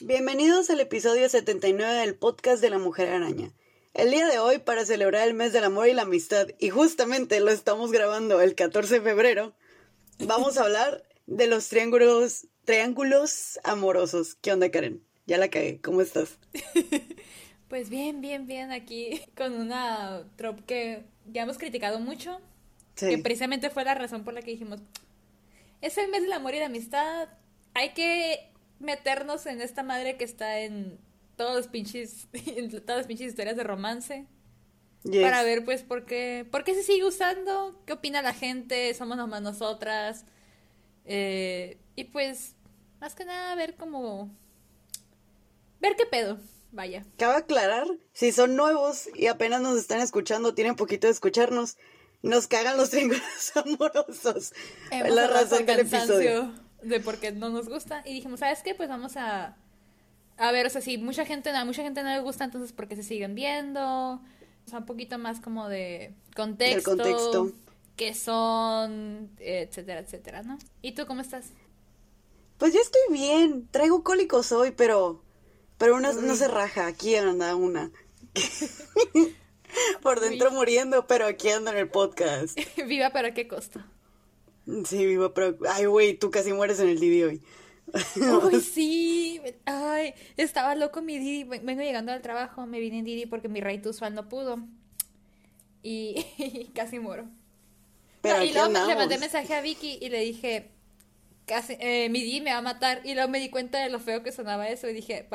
[0.00, 3.52] Bienvenidos al episodio 79 del podcast de la Mujer Araña.
[3.94, 7.40] El día de hoy, para celebrar el mes del amor y la amistad, y justamente
[7.40, 9.54] lo estamos grabando el 14 de febrero,
[10.18, 14.34] vamos a hablar de los triángulos, triángulos amorosos.
[14.36, 15.07] ¿Qué onda, Karen?
[15.28, 15.78] Ya la cagué.
[15.80, 16.38] ¿Cómo estás?
[17.68, 22.40] Pues bien, bien, bien aquí con una trop que ya hemos criticado mucho.
[22.96, 24.80] Que precisamente fue la razón por la que dijimos,
[25.82, 27.28] es el mes del amor y la amistad.
[27.74, 28.50] Hay que
[28.80, 30.98] meternos en esta madre que está en
[31.36, 34.24] todos los pinches, en todas las pinches historias de romance.
[35.04, 39.18] Para ver, pues, por qué, por qué se sigue usando, qué opina la gente, somos
[39.18, 40.24] nomás nosotras.
[41.04, 42.54] Eh, y pues,
[42.98, 44.34] más que nada, ver cómo.
[45.80, 46.38] Ver qué pedo,
[46.72, 47.04] vaya.
[47.16, 51.76] Cabe aclarar, si son nuevos y apenas nos están escuchando, tienen poquito de escucharnos,
[52.22, 54.52] nos cagan los triángulos amorosos.
[54.90, 56.52] es la razón del episodio
[56.82, 58.02] de por qué no nos gusta.
[58.04, 58.74] Y dijimos, ¿sabes qué?
[58.74, 59.56] Pues vamos a,
[60.36, 62.88] a ver, o sea, si mucha gente, a mucha gente no le gusta, entonces ¿por
[62.88, 64.14] qué se siguen viendo?
[64.68, 66.92] O sea, un poquito más como de contexto.
[66.92, 67.52] El contexto.
[67.96, 70.58] Que son, etcétera, etcétera, ¿no?
[70.82, 71.46] ¿Y tú cómo estás?
[72.58, 73.66] Pues yo estoy bien.
[73.70, 75.22] Traigo cólicos hoy, pero.
[75.78, 76.86] Pero una no se raja.
[76.86, 77.90] Aquí anda una.
[80.02, 82.58] Por dentro muriendo, pero aquí ando en el podcast.
[82.86, 83.80] Viva, pero a qué costo.
[84.84, 85.56] Sí, vivo, pero.
[85.68, 87.42] Ay, güey, tú casi mueres en el Didi hoy.
[88.52, 89.40] Ay, sí.
[89.64, 91.44] Ay, estaba loco mi Didi.
[91.44, 94.58] Vengo llegando al trabajo, me vine en Didi porque mi rey usual no pudo.
[95.82, 97.28] Y, casi muero.
[98.20, 100.70] Pero y luego le mandé mensaje a Vicky y le dije,
[101.48, 103.00] casi, eh, mi Didi me va a matar.
[103.04, 105.26] Y luego me di cuenta de lo feo que sonaba eso y dije,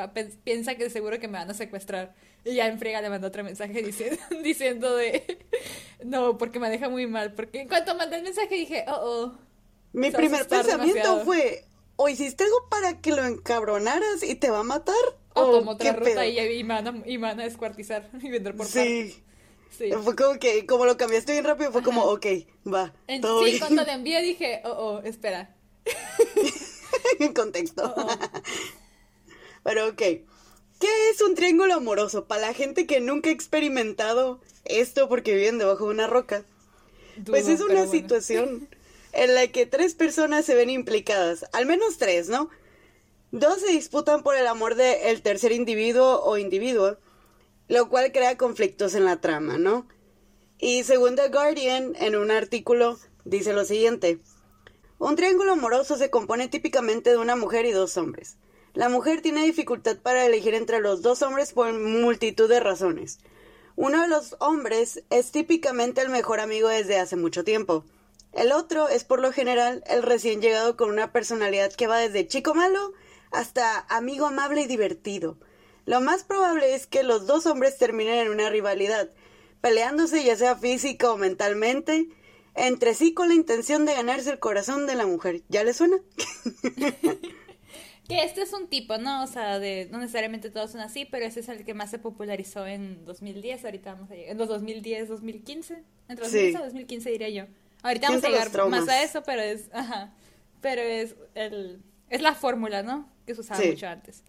[0.44, 2.14] piensa que seguro que me van a secuestrar.
[2.44, 5.38] Y ya en friega le mandó otro mensaje diciendo, diciendo de,
[6.04, 7.34] no, porque me deja muy mal.
[7.34, 9.38] Porque en cuanto mandé el mensaje dije, oh, oh.
[9.92, 11.64] Mi primer pensamiento fue,
[11.96, 14.94] o hiciste algo para que lo encabronaras y te va a matar.
[15.34, 18.56] O, tomó otra ruta y, y, me van a, y van a descuartizar y vender
[18.56, 19.22] por sí.
[19.70, 19.90] Sí.
[20.04, 22.26] Fue como que, como lo cambiaste bien rápido, fue como, ok,
[22.72, 22.92] va.
[23.08, 25.52] sí, cuando le envié dije, oh, oh, espera.
[27.18, 27.94] en contexto.
[27.96, 28.08] Oh.
[29.62, 30.02] Pero ok.
[30.80, 32.26] ¿Qué es un triángulo amoroso?
[32.26, 36.44] Para la gente que nunca ha experimentado esto porque viven debajo de una roca.
[37.24, 38.68] pues es una situación
[39.12, 42.50] en la que tres personas se ven implicadas, al menos tres, ¿no?
[43.30, 46.98] Dos se disputan por el amor del tercer individuo o individuo,
[47.68, 49.88] lo cual crea conflictos en la trama, ¿no?
[50.58, 54.18] Y según The Guardian, en un artículo, dice lo siguiente.
[54.98, 58.36] Un triángulo amoroso se compone típicamente de una mujer y dos hombres.
[58.74, 63.18] La mujer tiene dificultad para elegir entre los dos hombres por multitud de razones.
[63.76, 67.84] Uno de los hombres es típicamente el mejor amigo desde hace mucho tiempo.
[68.32, 72.28] El otro es por lo general el recién llegado con una personalidad que va desde
[72.28, 72.92] chico malo
[73.32, 75.38] hasta amigo amable y divertido.
[75.86, 79.10] Lo más probable es que los dos hombres terminen en una rivalidad,
[79.60, 82.08] peleándose ya sea física o mentalmente,
[82.54, 85.42] entre sí con la intención de ganarse el corazón de la mujer.
[85.48, 85.96] ¿Ya le suena?
[88.08, 89.22] Que este es un tipo, ¿no?
[89.22, 91.98] O sea, de, no necesariamente todos son así, pero ese es el que más se
[91.98, 93.64] popularizó en 2010.
[93.64, 94.32] Ahorita vamos a llegar.
[94.32, 95.82] En los 2010, 2015.
[96.08, 97.44] Entre 2010 y 2015 diría yo.
[97.82, 99.70] Ahorita vamos a llegar más a eso, pero es.
[99.72, 100.12] Ajá.
[100.60, 101.80] Pero es el.
[102.10, 103.08] Es la fórmula, ¿no?
[103.26, 104.22] Que se usaba mucho antes.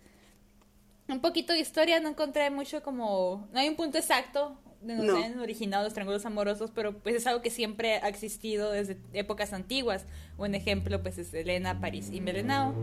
[1.09, 3.49] Un poquito de historia, no encontré mucho como.
[3.51, 7.15] No hay un punto exacto de donde se han originado los triángulos amorosos, pero pues
[7.15, 10.05] es algo que siempre ha existido desde épocas antiguas.
[10.37, 12.75] Un ejemplo, pues es Elena, París y Melenao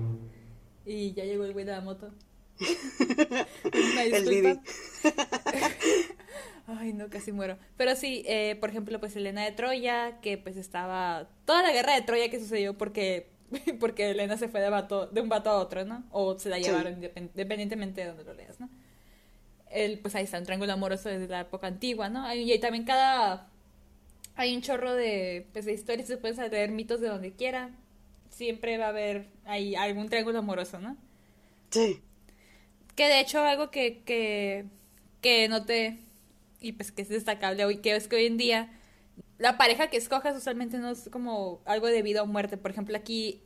[0.84, 2.10] y ya llegó el güey de la moto.
[3.72, 4.60] el Didi.
[6.66, 7.58] Ay, no, casi muero.
[7.76, 11.28] Pero sí, eh, por ejemplo, pues Elena de Troya, que pues estaba...
[11.44, 13.32] Toda la guerra de Troya que sucedió porque
[13.80, 16.04] porque Elena se fue de, vato, de un vato a otro, ¿no?
[16.10, 18.68] O se la llevaron independientemente de donde lo leas, ¿no?
[19.72, 22.32] El, pues ahí está un triángulo amoroso desde la época antigua, ¿no?
[22.34, 23.48] Y, también cada...
[24.34, 27.70] Hay un chorro de, pues, de historias, se pueden leer mitos de donde quiera
[28.32, 30.96] siempre va a haber ahí algún triángulo amoroso, ¿no?
[31.70, 32.00] Sí.
[32.96, 34.64] Que de hecho algo que, que,
[35.20, 35.98] que noté
[36.60, 38.70] y pues que es destacable hoy, que es que hoy en día
[39.38, 42.56] la pareja que escojas usualmente no es como algo de vida o muerte.
[42.56, 43.42] Por ejemplo, aquí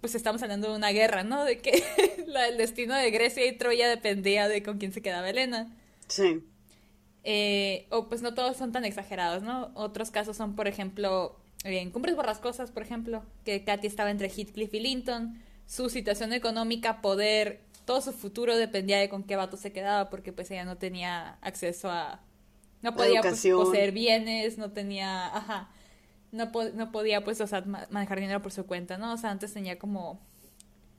[0.00, 1.44] pues estamos hablando de una guerra, ¿no?
[1.44, 1.82] De que
[2.48, 5.74] el destino de Grecia y Troya dependía de con quién se quedaba Elena.
[6.06, 6.42] Sí.
[7.24, 9.70] Eh, o pues no todos son tan exagerados, ¿no?
[9.74, 14.80] Otros casos son, por ejemplo, en Cumbres por ejemplo, que Katy estaba entre Heathcliff y
[14.80, 20.10] Linton, su situación económica, poder todo su futuro dependía de con qué vato se quedaba,
[20.10, 22.20] porque pues ella no tenía acceso a...
[22.82, 25.34] No podía pues, poseer bienes, no tenía...
[25.34, 25.70] Ajá.
[26.30, 29.14] No, no podía pues, o sea, manejar dinero por su cuenta, ¿no?
[29.14, 30.20] O sea, antes tenía como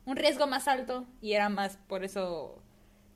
[0.05, 2.61] un riesgo más alto y era más por eso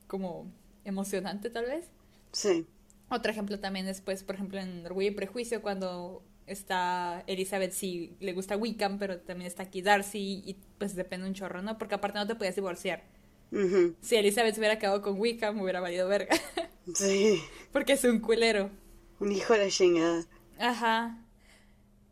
[0.06, 0.46] como
[0.84, 1.90] emocionante tal vez.
[2.32, 2.66] Sí.
[3.08, 8.16] Otro ejemplo también es pues, por ejemplo, en Orgullo y Prejuicio cuando está Elizabeth sí
[8.20, 11.78] le gusta Wickham, pero también está aquí Darcy y pues depende un chorro, ¿no?
[11.78, 13.02] Porque aparte no te podías divorciar.
[14.00, 16.34] Si Elizabeth se hubiera quedado con Wickham, hubiera valido verga.
[16.92, 17.40] Sí.
[17.72, 18.70] Porque es un culero.
[19.20, 20.24] Un hijo de la chingada.
[20.58, 21.23] Ajá.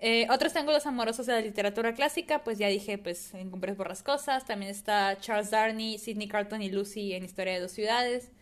[0.05, 4.45] Eh, otros ángulos amorosos de la literatura clásica, pues ya dije, pues en Cumbres Borrascosas.
[4.45, 8.33] También está Charles Darney, Sidney Carton y Lucy en Historia de dos ciudades.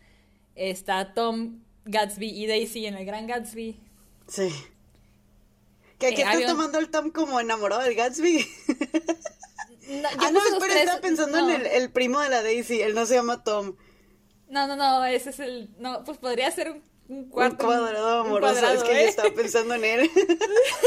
[0.55, 3.79] Está Tom, Gatsby y Daisy en El Gran Gatsby.
[4.27, 4.49] Sí.
[5.99, 8.39] ¿Que aquí eh, estás tomando el Tom como enamorado del Gatsby?
[10.01, 13.05] No, ah, no, espera, estaba pensando en el, el, primo de la Daisy, él no
[13.05, 13.77] se llama Tom.
[14.49, 15.69] No, no, no, ese es el...
[15.79, 17.67] No, pues podría ser un, un cuarto.
[17.67, 19.09] Un cuadrado amoroso, es que yo ¿eh?
[19.09, 20.11] estaba pensando en él.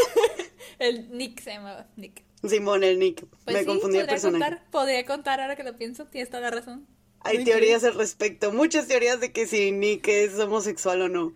[0.80, 2.24] el Nick se llama Nick.
[2.48, 3.26] Simón, el Nick.
[3.44, 4.44] Pues Me confundí el personaje.
[4.44, 6.88] Contar, podría contar ahora que lo pienso, tienes toda la razón.
[7.22, 11.34] Hay teorías al respecto, muchas teorías de que si Nick es homosexual o no.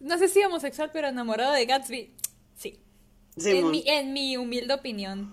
[0.00, 2.14] No sé si homosexual, pero enamorado de Gatsby,
[2.56, 2.80] sí.
[3.44, 5.32] En mi, en mi humilde opinión.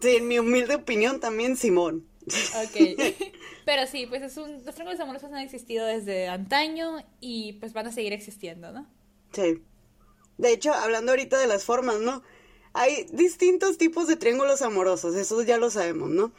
[0.00, 2.07] Sí, en mi humilde opinión también Simón.
[2.34, 3.32] Ok.
[3.64, 7.86] Pero sí, pues es un, los triángulos amorosos han existido desde antaño y pues van
[7.86, 8.86] a seguir existiendo, ¿no?
[9.32, 9.62] Sí.
[10.38, 12.22] De hecho, hablando ahorita de las formas, ¿no?
[12.72, 16.32] Hay distintos tipos de triángulos amorosos, eso ya lo sabemos, ¿no?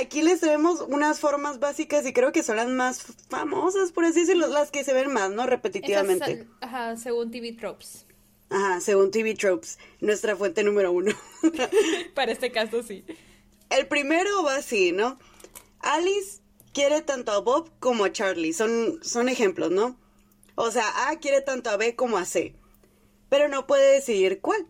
[0.00, 4.20] Aquí les traemos unas formas básicas y creo que son las más famosas, por así
[4.20, 5.46] decirlo, las que se ven más, ¿no?
[5.46, 6.46] Repetitivamente.
[6.60, 8.06] ajá, según TV Tropes.
[8.50, 11.12] Ajá, según TV Tropes, nuestra fuente número uno.
[12.14, 13.04] Para este caso, sí.
[13.70, 15.18] El primero va así, ¿no?
[15.80, 16.40] Alice
[16.72, 18.52] quiere tanto a Bob como a Charlie.
[18.52, 19.98] Son, son ejemplos, ¿no?
[20.54, 22.54] O sea, A quiere tanto a B como a C.
[23.28, 24.66] Pero no puede decidir cuál.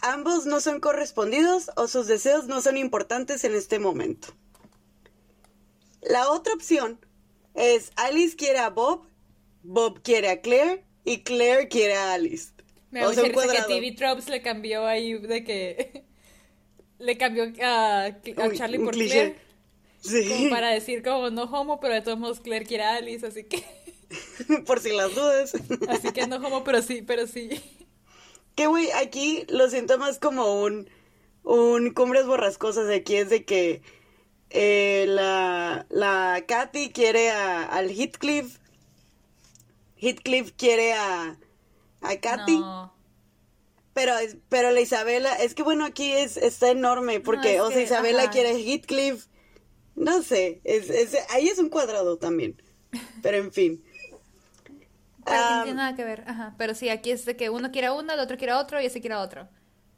[0.00, 4.28] Ambos no son correspondidos o sus deseos no son importantes en este momento.
[6.02, 6.98] La otra opción
[7.54, 9.06] es Alice quiere a Bob,
[9.62, 12.52] Bob quiere a Claire y Claire quiere a Alice.
[12.90, 13.30] Me o sea, que
[13.68, 16.04] TV Tropes le cambió ahí de que
[17.02, 18.10] le cambió a,
[18.54, 19.36] Charlie por Claire.
[20.00, 20.28] Sí.
[20.28, 23.44] Como para decir como no homo, pero de todos modos Claire quiere a Alice, así
[23.44, 23.64] que.
[24.66, 25.54] por si las dudas.
[25.88, 27.50] así que no homo, pero sí, pero sí.
[28.54, 30.88] Que güey, aquí lo siento más como un.
[31.44, 32.88] Un cumbres borrascosas.
[32.90, 33.82] Aquí es de que.
[34.50, 38.58] Eh, la, la Katy quiere a, al Heathcliff.
[39.96, 41.38] Heathcliff quiere a,
[42.02, 42.60] a Katy.
[43.94, 44.14] Pero,
[44.48, 48.58] pero la Isabela, es que bueno, aquí es, está enorme, porque, o sea, Isabela quiere
[48.58, 49.26] Heathcliff,
[49.94, 52.60] no sé, es, es, ahí es un cuadrado también,
[53.22, 53.84] pero en fin.
[55.24, 57.92] Pero no tiene nada que ver, ajá, pero sí, aquí es de que uno quiere
[57.92, 59.48] uno, el otro quiere otro y ese quiere otro.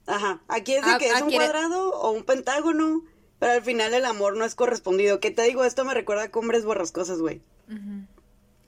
[0.06, 3.04] Ajá, aquí es de ah, que es un cuadrado o un pentágono,
[3.38, 5.20] pero al final el amor no es correspondido.
[5.20, 5.64] ¿Qué te digo?
[5.64, 7.40] Esto me recuerda a Cumbres Borrascosas, güey.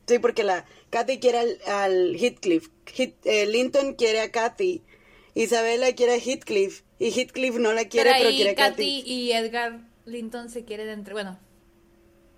[0.07, 4.83] Sí, porque la Katy quiere al, al Heathcliff, eh, Linton quiere a Katy,
[5.37, 9.03] Isabela quiere a Heathcliff, y Heathcliff no la quiere, pero, quiere a Katy.
[9.05, 11.39] y Edgar Linton se quieren entre, bueno,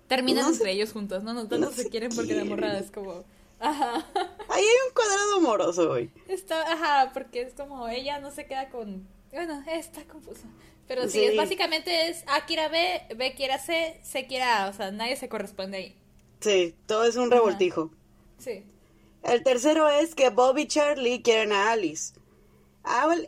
[0.07, 1.33] terminan entre ellos juntos, ¿no?
[1.33, 3.23] No, se, quieren porque la morrada es como...
[3.59, 4.05] Ajá.
[4.49, 6.09] Ahí hay un cuadrado amoroso, güey.
[6.27, 9.07] Está, ajá, porque es como ella no se queda con...
[9.31, 10.43] Bueno, está confuso.
[10.87, 14.43] Pero sí, Es, básicamente es A quiere a B, B quiere a C, C quiere
[14.43, 15.95] a A, o sea, nadie se corresponde ahí.
[16.41, 17.91] Sí, todo es un revoltijo.
[18.39, 18.63] Sí.
[19.23, 22.18] El tercero es que Bob y Charlie quieren a Alice.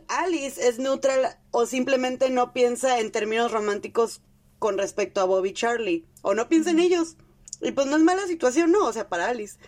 [0.08, 4.20] Alice es neutral o simplemente no piensa en términos románticos
[4.58, 6.04] con respecto a Bob y Charlie.
[6.22, 7.16] O no piensa en ellos.
[7.60, 9.58] Y pues no es mala situación, no, o sea, para Alice.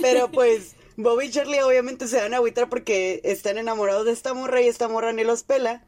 [0.00, 4.34] Pero pues Bob y Charlie obviamente se van a agüitar porque están enamorados de esta
[4.34, 5.84] morra y esta morra ni los pela.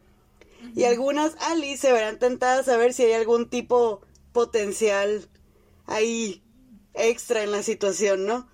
[0.75, 4.00] Y algunas Alice se verán tentadas a ver si hay algún tipo
[4.33, 5.29] potencial
[5.87, 6.43] ahí
[6.95, 8.49] extra en la situación, ¿no?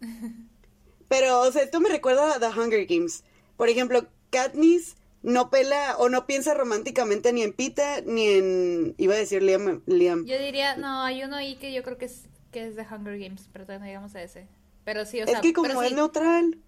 [1.08, 3.22] Pero, o sea, esto me recuerda a The Hunger Games.
[3.56, 9.14] Por ejemplo, Katniss no pela o no piensa románticamente ni en Pita ni en iba
[9.14, 10.26] a decir Liam, Liam.
[10.26, 13.18] Yo diría, no, hay uno ahí que yo creo que es que es de Hunger
[13.18, 14.46] Games, pero todavía no llegamos a ese.
[14.84, 16.58] Pero sí, o sea, es que como es neutral.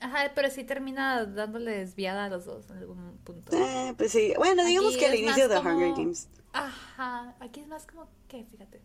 [0.00, 3.56] Ajá, pero sí termina dándole desviada a los dos en algún punto.
[3.56, 4.32] Eh, pues sí.
[4.36, 6.28] Bueno, digamos que al inicio de Hunger Games.
[6.52, 8.80] Ajá, aquí es más como que, fíjate.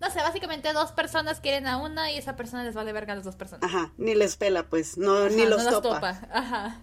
[0.00, 3.16] No sé, básicamente dos personas quieren a una y esa persona les vale verga a
[3.16, 3.64] las dos personas.
[3.64, 6.20] Ajá, ni les pela, pues, no, ni los, topa.
[6.30, 6.80] Ajá.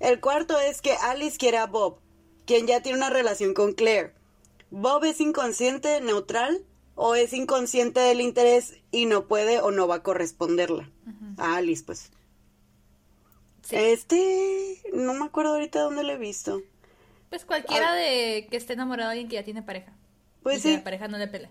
[0.00, 1.98] El cuarto es que Alice quiere a Bob,
[2.44, 4.12] quien ya tiene una relación con Claire.
[4.70, 6.64] Bob es inconsciente, neutral,
[6.96, 10.90] o es inconsciente del interés y no puede o no va a corresponderla.
[11.36, 12.10] A Alice, pues.
[13.70, 16.62] Este, no me acuerdo ahorita dónde lo he visto.
[17.28, 19.92] Pues cualquiera de que esté enamorado de alguien que ya tiene pareja.
[20.42, 20.68] Pues y sí.
[20.70, 21.50] Que la pareja no le pelea.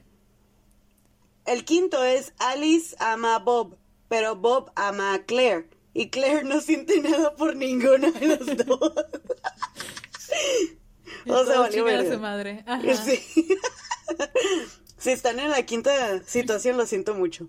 [1.45, 3.77] El quinto es Alice ama a Bob,
[4.09, 5.67] pero Bob ama a Claire.
[5.95, 8.93] Y Claire no siente nada por ninguno de los dos.
[11.23, 12.63] Y todos chingan a su madre.
[12.67, 12.95] Ajá.
[12.97, 13.57] Sí.
[14.97, 17.47] si están en la quinta situación, lo siento mucho.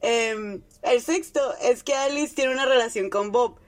[0.00, 3.60] Em, el sexto es que Alice tiene una relación con Bob,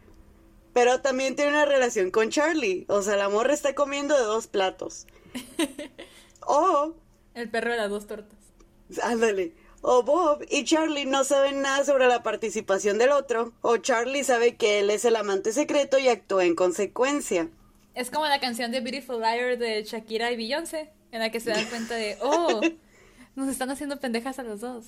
[0.72, 2.86] pero también tiene una relación con Charlie.
[2.88, 5.06] O sea, la morra está comiendo de dos platos.
[6.44, 6.96] o,
[7.34, 8.40] El perro de las dos tortas.
[9.00, 14.24] ándale, o Bob y Charlie no saben nada sobre la participación del otro, o Charlie
[14.24, 17.48] sabe que él es el amante secreto y actúa en consecuencia.
[17.94, 21.50] Es como la canción de Beautiful Liar de Shakira y Beyoncé, en la que se
[21.50, 22.60] dan cuenta de, oh,
[23.34, 24.86] nos están haciendo pendejas a los dos.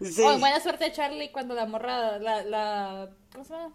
[0.00, 0.22] Sí.
[0.22, 3.74] Oh, buena suerte Charlie cuando la morra, la, la, ¿cómo se llama?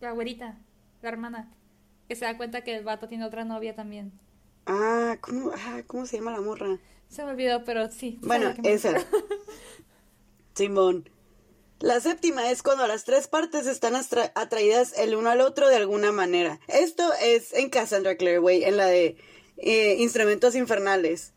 [0.00, 0.58] La güerita,
[1.02, 1.52] la hermana,
[2.08, 4.12] que se da cuenta que el vato tiene otra novia también.
[4.66, 6.78] Ah, ¿cómo, ah, ¿cómo se llama la morra?
[7.08, 8.18] Se me olvidó, pero sí.
[8.22, 8.92] Bueno, me esa.
[8.92, 9.26] refiero.
[10.54, 11.08] Simón.
[11.80, 16.12] La séptima es cuando las tres partes están atraídas el uno al otro de alguna
[16.12, 16.60] manera.
[16.68, 19.16] Esto es en Cassandra güey, en la de
[19.58, 21.32] eh, Instrumentos Infernales.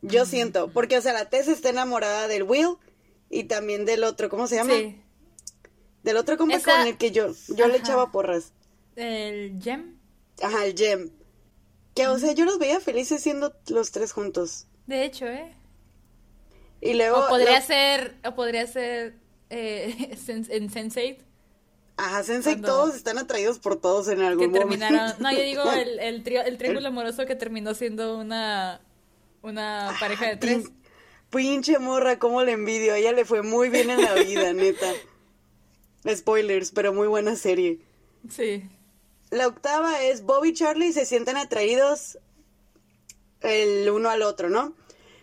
[0.00, 2.76] Yo siento, porque, o sea, la Tess está enamorada del Will
[3.30, 4.74] y también del otro, ¿cómo se llama?
[4.74, 5.00] Sí.
[6.02, 8.52] Del otro compa Esa- con el que yo, yo le echaba porras.
[8.96, 9.96] El Gem,
[10.42, 11.10] Ajá, el Jem.
[11.94, 14.66] Que, o sea, yo los veía felices siendo los tres juntos.
[14.86, 15.54] de hecho, ¿eh?
[16.80, 17.18] Y luego...
[17.18, 19.14] O podría lo- ser, o podría ser
[19.50, 21.18] eh, en Sense8,
[21.98, 24.68] Ajá, Sensei, cuando- todos están atraídos por todos en que algún momento.
[24.68, 28.80] terminaron, no, yo digo el, el, trío- el triángulo amoroso que terminó siendo una,
[29.42, 30.64] una pareja de tres.
[30.64, 30.72] Pin-
[31.30, 32.92] Pinche morra, cómo le envidio.
[32.92, 34.90] A ella le fue muy bien en la vida, neta.
[36.14, 37.78] Spoilers, pero muy buena serie.
[38.28, 38.64] Sí.
[39.32, 42.18] La octava es Bob y Charlie se sienten atraídos
[43.40, 44.76] el uno al otro, ¿no?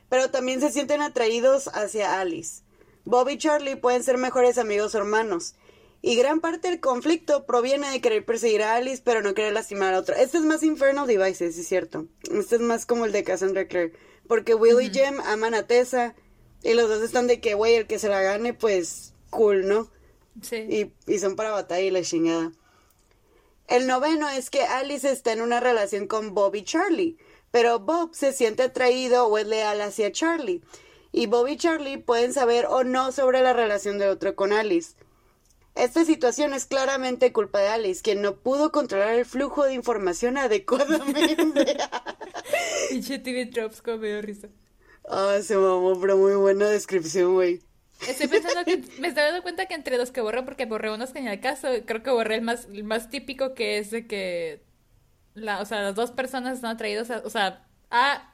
[0.09, 2.63] Pero también se sienten atraídos hacia Alice.
[3.05, 5.53] Bob y Charlie pueden ser mejores amigos o hermanos.
[6.01, 9.93] Y gran parte del conflicto proviene de querer perseguir a Alice, pero no querer lastimar
[9.93, 10.15] a otro.
[10.15, 12.07] Este es más Infernal Devices, es cierto.
[12.33, 13.93] Este es más como el de Cassandra Clare.
[14.27, 16.15] Porque Will y Jem aman a Tessa.
[16.63, 19.91] Y los dos están de que, güey, el que se la gane, pues, cool, ¿no?
[20.41, 20.55] Sí.
[20.55, 22.51] Y, y son para batalla y la chingada.
[23.69, 27.17] El noveno es que Alice está en una relación con Bob y Charlie,
[27.51, 30.63] pero Bob se siente atraído o es leal hacia Charlie.
[31.11, 34.95] Y Bob y Charlie pueden saber o no sobre la relación del otro con Alice.
[35.75, 40.38] Esta situación es claramente culpa de Alice, quien no pudo controlar el flujo de información
[40.39, 41.77] adecuadamente.
[42.89, 44.49] Pinche TV Drops, como risa.
[45.07, 47.61] Ah, se mamó, pero muy buena descripción, güey.
[48.08, 51.12] Estoy pensando que me estoy dando cuenta que entre los que borré, porque borré unos
[51.12, 54.08] que ni al caso, creo que borré el más, el más típico que es de
[54.08, 54.63] que
[55.34, 58.34] la, o sea, las dos personas están atraídos a, o sea, A,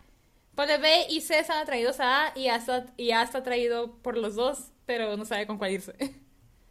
[0.56, 3.98] ponle B y C están atraídos a A y A está, y A está atraído
[4.02, 5.94] por los dos, pero no sabe con cuál irse.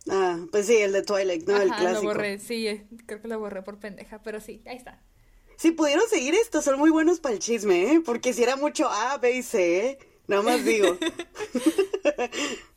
[0.09, 1.61] Ah, pues sí, el de Twilight, ¿no?
[1.61, 2.03] el Ajá, clásico.
[2.03, 5.03] lo borré, sí, eh, creo que lo borré por pendeja, pero sí, ahí está.
[5.57, 8.01] Si pudieron seguir esto, son muy buenos para el chisme, ¿eh?
[8.05, 9.99] Porque si era mucho A, B y C, ¿eh?
[10.27, 10.97] Nada más digo.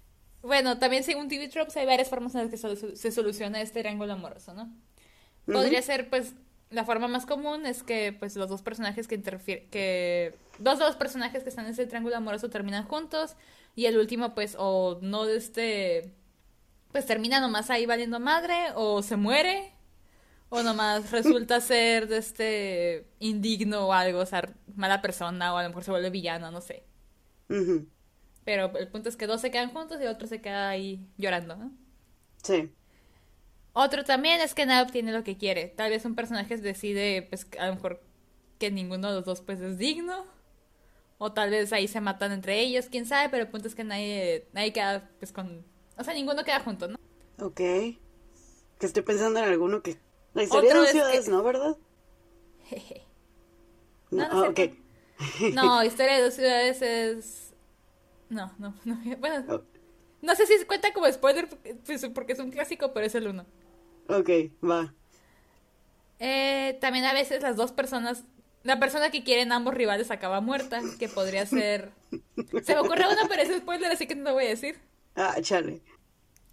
[0.47, 4.13] Bueno, también según TV Tropes hay varias formas en las que se soluciona este triángulo
[4.13, 4.73] amoroso, ¿no?
[5.45, 6.35] Podría ser, pues,
[6.69, 10.85] la forma más común es que, pues, los dos personajes que interfieren, que dos de
[10.85, 13.35] los personajes que están en ese triángulo amoroso terminan juntos
[13.75, 16.13] y el último, pues, o no de este,
[16.93, 19.73] pues termina nomás ahí valiendo madre o se muere
[20.47, 25.63] o nomás resulta ser de este indigno o algo, o sea, mala persona o a
[25.63, 26.85] lo mejor se vuelve villano, no sé.
[27.49, 27.85] Ujú,
[28.47, 31.05] Pero el punto es que dos se quedan juntos y el otro se queda ahí
[31.17, 31.71] llorando, ¿no?
[32.43, 32.73] Sí.
[33.73, 35.67] Otro también es que nadie obtiene lo que quiere.
[35.67, 38.01] Tal vez un personaje decide, pues, a lo mejor
[38.59, 40.25] que ninguno de los dos, pues, es digno.
[41.19, 43.83] O tal vez ahí se matan entre ellos, quién sabe, pero el punto es que
[43.83, 45.65] nadie, nadie queda, pues, con...
[45.97, 46.97] O sea, ninguno queda junto, ¿no?
[47.39, 47.55] Ok.
[47.57, 47.97] Que
[48.79, 49.99] estoy pensando en alguno que...
[50.33, 51.43] La historia de dos ciudades, que- ¿no?
[51.43, 51.77] ¿Verdad?
[52.69, 53.01] Jeje.
[54.11, 54.59] No, No, no ah, es ok.
[54.59, 54.77] cierto.
[55.47, 57.46] No, Historia de dos ciudades es...
[58.29, 58.99] No, no, no.
[59.19, 59.45] Bueno,
[60.21, 63.27] no sé si cuenta como spoiler porque, pues, porque es un clásico, pero es el
[63.27, 63.45] uno.
[64.09, 64.29] ok,
[64.61, 64.93] va.
[66.19, 68.23] Eh, también a veces las dos personas,
[68.63, 71.91] la persona que quieren ambos rivales acaba muerta, que podría ser...
[72.61, 74.79] Se me ocurre uno, pero es spoiler, así que no lo voy a decir.
[75.15, 75.81] Ah, chale.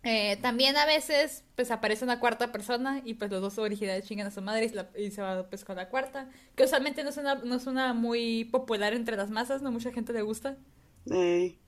[0.03, 4.27] Eh, también a veces, pues aparece una cuarta persona y pues los dos originales chingan
[4.27, 7.03] a su madre y se, la- y se va pues con la cuarta, que usualmente
[7.05, 10.21] no es una, no es una muy popular entre las masas, no mucha gente le
[10.23, 10.59] gusta.
[11.11, 11.59] Ey.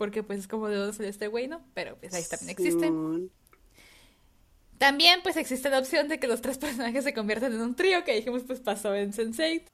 [0.00, 1.60] Porque pues es como de dónde salió este güey, ¿no?
[1.74, 2.90] Pero pues ahí también existe.
[4.78, 8.02] También pues existe la opción de que los tres personajes se conviertan en un trío,
[8.02, 9.66] que dijimos pues pasó en Sense8.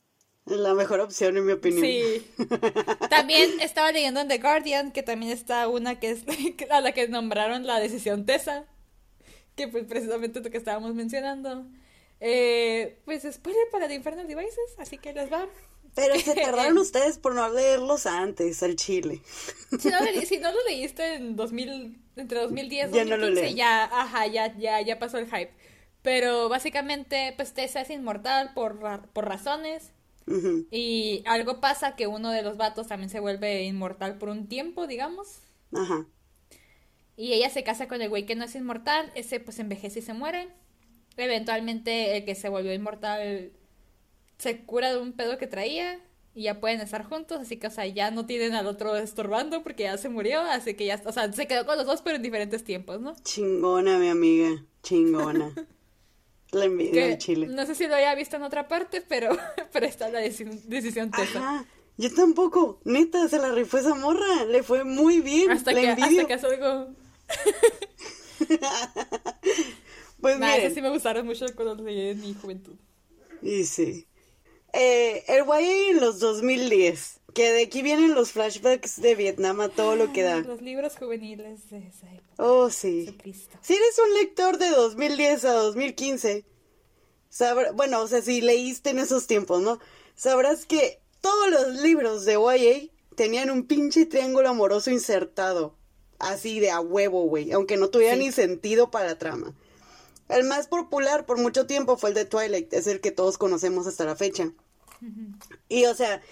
[0.46, 1.80] La mejor opción, en mi opinión.
[1.80, 2.26] Sí.
[3.08, 6.24] También estaba leyendo en The Guardian que también está una que es
[6.72, 8.64] a la que nombraron la decisión Tessa,
[9.54, 11.68] que pues precisamente lo que estábamos mencionando.
[12.18, 15.46] Eh, pues spoiler para The Infernal Devices, así que les va.
[15.96, 19.22] Pero se tardaron ustedes por no leerlos antes, al chile.
[19.78, 23.32] Si no, si no lo leíste en 2000, entre 2010 y Ya no lo 2015,
[23.32, 23.56] lean.
[23.56, 25.52] ya, ajá, ya, ya, ya pasó el hype.
[26.02, 29.92] Pero básicamente, pues Tessa es inmortal por, ra- por razones.
[30.70, 34.86] Y algo pasa que uno de los vatos también se vuelve inmortal por un tiempo,
[34.88, 35.40] digamos.
[35.72, 36.06] Ajá.
[37.16, 39.10] Y ella se casa con el güey que no es inmortal.
[39.14, 40.48] Ese pues envejece y se muere.
[41.16, 43.52] Eventualmente el que se volvió inmortal
[44.38, 46.00] se cura de un pedo que traía.
[46.34, 47.40] Y ya pueden estar juntos.
[47.40, 50.40] Así que, o sea, ya no tienen al otro estorbando porque ya se murió.
[50.42, 53.14] Así que ya, o sea, se quedó con los dos pero en diferentes tiempos, ¿no?
[53.22, 54.62] Chingona, mi amiga.
[54.82, 55.54] Chingona.
[56.52, 57.46] La envidia Que de Chile.
[57.48, 59.36] no sé si lo había visto en otra parte, pero,
[59.72, 61.64] pero está la deci- decisión tesa.
[61.96, 62.80] Yo tampoco.
[62.84, 64.44] Neta, se la rifó esa morra.
[64.44, 65.50] Le fue muy bien.
[65.50, 66.20] Hasta la que, envidio.
[66.20, 66.94] hasta que hace algo.
[70.20, 72.74] Pues Nah, esas sí me gustaron mucho cuando leí en mi juventud.
[73.42, 74.06] Y sí.
[74.76, 77.20] Eh, el YA en los 2010.
[77.34, 80.38] Que de aquí vienen los flashbacks de Vietnam a todo lo que da.
[80.40, 82.34] Los libros juveniles de esa época.
[82.42, 83.04] Oh, sí.
[83.06, 83.58] Jesucristo.
[83.60, 86.44] Si eres un lector de 2010 a 2015,
[87.28, 89.78] sabrá, bueno, o sea, si leíste en esos tiempos, ¿no?
[90.14, 95.76] Sabrás que todos los libros de YA tenían un pinche triángulo amoroso insertado.
[96.18, 97.52] Así de a huevo, güey.
[97.52, 98.20] Aunque no tuviera Sí.
[98.20, 99.54] ni sentido para la trama.
[100.30, 102.72] El más popular por mucho tiempo fue el de Twilight.
[102.72, 104.52] Es el que todos conocemos hasta la fecha.
[105.68, 106.22] Y o sea,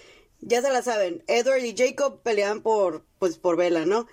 [0.41, 4.07] ya se la saben, Edward y Jacob peleaban por, pues, por Bella, ¿no?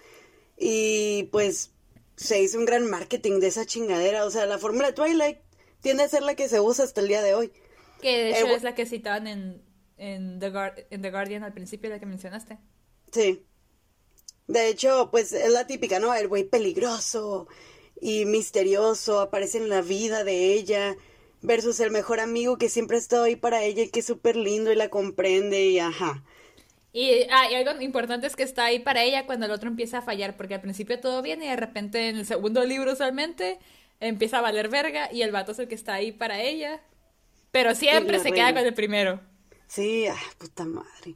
[0.56, 1.72] Y pues
[2.16, 4.24] se hizo un gran marketing de esa chingadera.
[4.24, 5.38] O sea, la fórmula de Twilight
[5.80, 7.52] tiende a ser la que se usa hasta el día de hoy.
[8.00, 9.62] Que de hecho es la que citaban en,
[9.96, 10.52] en, The
[10.90, 12.58] en The Guardian al principio, la que mencionaste.
[13.12, 13.44] Sí.
[14.46, 16.14] De hecho, pues es la típica, ¿no?
[16.14, 17.48] El güey peligroso
[18.00, 20.96] y misterioso aparece en la vida de ella
[21.42, 24.36] versus el mejor amigo que siempre ha estado ahí para ella y que es súper
[24.36, 26.22] lindo y la comprende y ajá.
[26.92, 29.98] Y, ah, y algo importante es que está ahí para ella cuando el otro empieza
[29.98, 33.58] a fallar, porque al principio todo bien y de repente en el segundo libro usualmente
[34.00, 36.82] empieza a valer verga y el vato es el que está ahí para ella.
[37.50, 39.20] Pero siempre se queda con el primero.
[39.66, 41.14] Sí, ah, puta madre.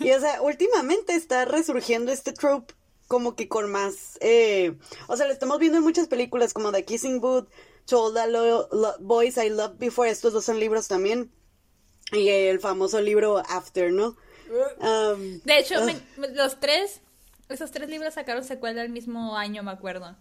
[0.00, 2.74] Y o sea, últimamente está resurgiendo este trope
[3.06, 4.76] como que con más, eh,
[5.08, 7.48] o sea, lo estamos viendo en muchas películas como The Kissing Booth,
[7.86, 11.30] To All the Lo- Lo- Boys I Loved Before, estos dos son libros también,
[12.12, 14.16] y el famoso libro After, ¿no?
[14.80, 17.00] Um, De hecho, ah, me- los tres,
[17.48, 20.16] esos tres libros sacaron secuela el mismo año, me acuerdo.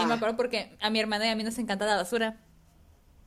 [0.00, 0.16] Y me Ah.
[0.16, 2.40] acuerdo porque a mi hermana y a mí nos encanta la basura.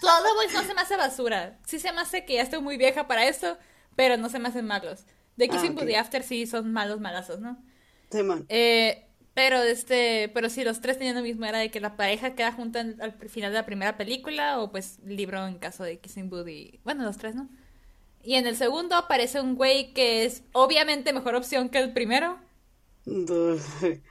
[0.00, 1.58] Todo Boys no se me hace basura.
[1.66, 3.56] Sí se me hace que ya estoy muy vieja para eso,
[3.96, 5.04] pero no se me hacen malos.
[5.36, 5.80] The Ah, Kissing ok.
[5.80, 7.56] Booth y After sí son malos, malazos, ¿no?
[8.10, 8.46] Simón.
[8.48, 12.34] Eh, pero este, pero sí, los tres tenían lo mismo, era de que la pareja
[12.34, 15.98] queda junta en- al final de la primera película, o pues libro en caso de
[15.98, 17.48] Kissing Booth y, bueno, los tres, ¿no?
[18.22, 22.38] Y en el segundo aparece un güey que es obviamente mejor opción que el primero,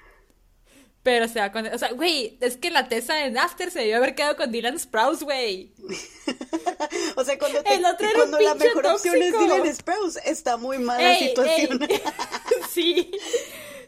[1.04, 3.98] pero se va con, o sea, güey, es que la Tessa en After se debió
[3.98, 5.74] haber quedado con Dylan Sprouse, güey.
[7.18, 9.38] o sea, cuando, te- El otro era cuando un la mejor opción es.
[9.38, 11.84] Dylan Sprouse, está muy mala Ey, situación.
[11.90, 12.02] ey.
[12.70, 13.12] sí.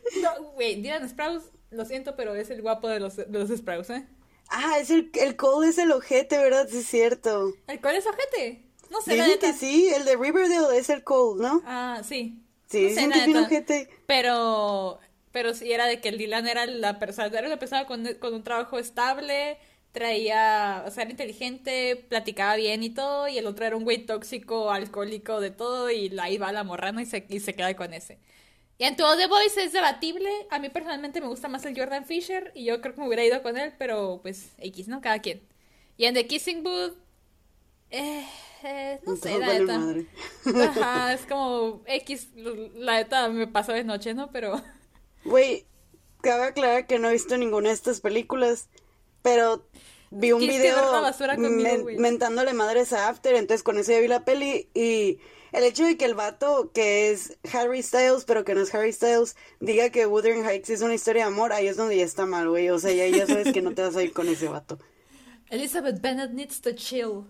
[0.21, 3.89] No, güey, Dylan Sprouse, lo siento, pero es el guapo de los, de los Sprouse,
[3.91, 4.07] ¿eh?
[4.49, 6.67] ah, es el, el Cole es el ojete, ¿verdad?
[6.69, 7.53] Sí, es cierto.
[7.67, 8.63] ¿El cuál es ojete?
[8.89, 11.61] No sé, la Dicen que sí, el de Riverdale es el Cole, ¿no?
[11.65, 12.41] Ah, sí.
[12.67, 13.89] Sí, No dicen la que es ojete.
[14.05, 14.99] Pero,
[15.31, 18.43] pero sí era de que el Dylan era la persona, era persona con, con un
[18.43, 19.57] trabajo estable,
[19.91, 24.05] traía, o sea, era inteligente, platicaba bien y todo, y el otro era un güey
[24.05, 27.93] tóxico, alcohólico, de todo, y ahí va la morrana y se, y se queda con
[27.93, 28.19] ese.
[28.77, 32.05] Y en todo The Voice es debatible, a mí personalmente me gusta más el Jordan
[32.05, 34.99] Fisher, y yo creo que me hubiera ido con él, pero pues X, ¿no?
[35.01, 35.41] Cada quien.
[35.97, 36.93] Y en The Kissing Booth,
[37.89, 38.25] eh,
[38.63, 39.77] eh, no sé, Todo la neta.
[39.79, 40.07] madre.
[40.67, 44.29] Ajá, es como X, la neta me pasó de noche, ¿no?
[44.31, 44.61] Pero...
[45.23, 45.65] Güey,
[46.21, 48.67] cabe aclarar que no he visto ninguna de estas películas,
[49.21, 49.65] pero
[50.11, 51.97] vi un video la basura conmigo, men- güey.
[51.97, 55.19] mentándole madres a After, entonces con eso ya vi la peli y
[55.51, 58.91] el hecho de que el vato que es Harry Styles, pero que no es Harry
[58.91, 62.25] Styles, diga que Wuthering Heights es una historia de amor, ahí es donde ya está
[62.25, 64.47] mal, güey, o sea, ya, ya sabes que no te vas a ir con ese
[64.47, 64.77] vato.
[65.49, 67.25] Elizabeth Bennet needs to chill.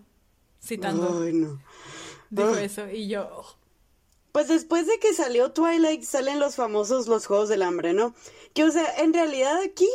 [0.62, 1.22] Citando.
[1.22, 1.60] Ay, no.
[2.30, 2.88] dijo eso.
[2.88, 3.28] Y yo.
[3.30, 3.56] oh,
[4.32, 8.14] Pues después de que salió Twilight salen los famosos los Juegos del Hambre, ¿no?
[8.54, 9.88] Que o sea, en realidad aquí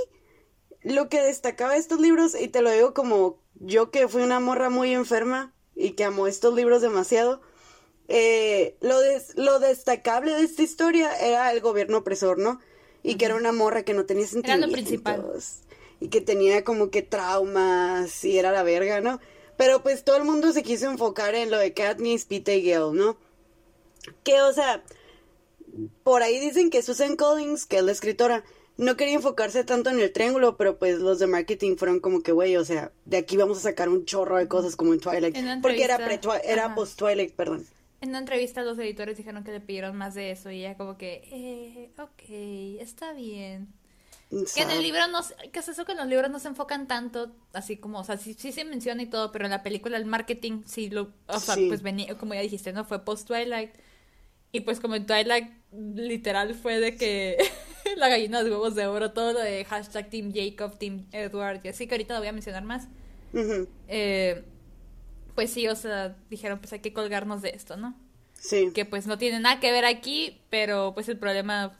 [0.83, 4.69] lo que destacaba estos libros, y te lo digo como yo que fui una morra
[4.69, 7.41] muy enferma y que amo estos libros demasiado,
[8.13, 8.97] eh, lo,
[9.35, 12.59] lo destacable de esta historia era el gobierno opresor, ¿no?
[13.03, 14.57] Y que era una morra que no tenía sentimientos.
[14.57, 15.25] Era lo principal.
[16.01, 19.21] Y que tenía como que traumas y era la verga, ¿no?
[19.55, 22.91] Pero pues todo el mundo se quiso enfocar en lo de Katniss, Pete y Gale,
[22.91, 23.15] ¿no?
[24.23, 24.83] Que, o sea,
[26.03, 28.43] por ahí dicen que Susan Collins, que es la escritora,
[28.75, 32.33] no quería enfocarse tanto en el triángulo, pero pues los de marketing fueron como que,
[32.33, 35.61] güey, o sea, de aquí vamos a sacar un chorro de cosas como en Twilight.
[35.61, 37.65] porque era, pre era post Twilight, perdón.
[38.01, 40.97] En una entrevista los editores dijeron que le pidieron más de eso y ella como
[40.97, 43.73] que, eh, ok, está bien.
[44.55, 45.19] Que en el libro no,
[45.51, 48.15] que es eso que en los libros no se enfocan tanto, así como, o sea,
[48.17, 51.39] sí, sí se menciona y todo, pero en la película el marketing sí lo, o
[51.39, 52.85] sea, pues venía, como ya dijiste, ¿no?
[52.85, 53.71] Fue post Twilight.
[54.53, 55.49] Y pues como en Twilight
[55.95, 57.37] literal fue de que
[57.97, 61.67] la gallina de huevos de oro, todo lo de hashtag Team Jacob, Team Edward, y
[61.67, 62.87] así que ahorita lo voy a mencionar más.
[63.87, 64.43] eh,
[65.41, 67.95] pues sí, o sea, dijeron pues hay que colgarnos de esto, ¿no?
[68.39, 68.69] Sí.
[68.75, 71.79] Que pues no tiene nada que ver aquí, pero pues el problema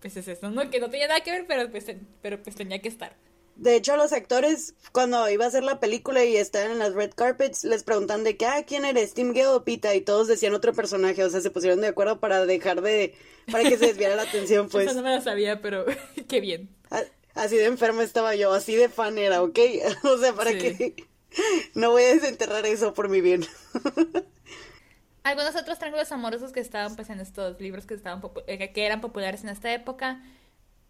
[0.00, 0.70] pues es eso, ¿no?
[0.70, 1.84] Que no tenía nada que ver, pero pues,
[2.22, 3.14] pero pues tenía que estar.
[3.56, 7.10] De hecho, los actores, cuando iba a hacer la película y estaban en las red
[7.14, 9.12] carpets, les preguntan de que, ah, ¿quién eres?
[9.12, 9.94] ¿Tim Gale o Pita?
[9.94, 13.14] Y todos decían otro personaje, o sea, se pusieron de acuerdo para dejar de,
[13.52, 14.86] para que se desviara la atención, pues.
[14.86, 15.84] Eso no me lo sabía, pero
[16.28, 16.70] qué bien.
[17.34, 19.58] Así de enferma estaba yo, así de fan era, ¿ok?
[20.04, 21.09] o sea, para que
[21.74, 23.44] no voy a desenterrar eso por mi bien.
[25.22, 29.00] Algunos otros triángulos amorosos que estaban pues en estos libros que estaban eh, que eran
[29.00, 30.22] populares en esta época.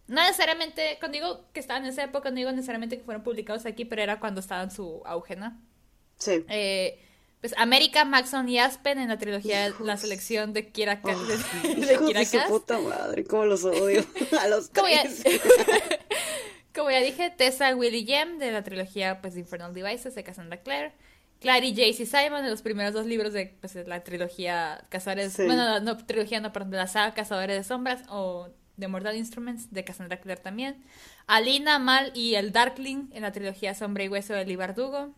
[0.07, 3.65] No necesariamente, cuando digo que estaban en esa época, no digo necesariamente que fueron publicados
[3.65, 5.57] aquí, pero era cuando estaban en su auge, ¿no?
[6.17, 6.45] Sí.
[6.49, 6.99] Eh,
[7.41, 12.79] pues América, Maxon y Aspen en la trilogía La selección de Kira, de, su puta
[12.79, 14.05] madre, cómo los odio.
[14.39, 15.03] A los como ya,
[16.81, 20.93] como ya dije, Tessa, Willie Jem de la trilogía pues Infernal Devices de Cassandra Clare.
[21.39, 25.95] Clary y Simon de los primeros dos libros de pues, la trilogía Cazadores, bueno, no,
[25.97, 30.19] trilogía no, perdón, de la saga Cazadores de Sombras o de Mortal Instruments de Cassandra
[30.19, 30.83] Clare también.
[31.27, 35.13] Alina, Mal y el Darkling en la trilogía Sombra y Hueso de Lee Bardugo.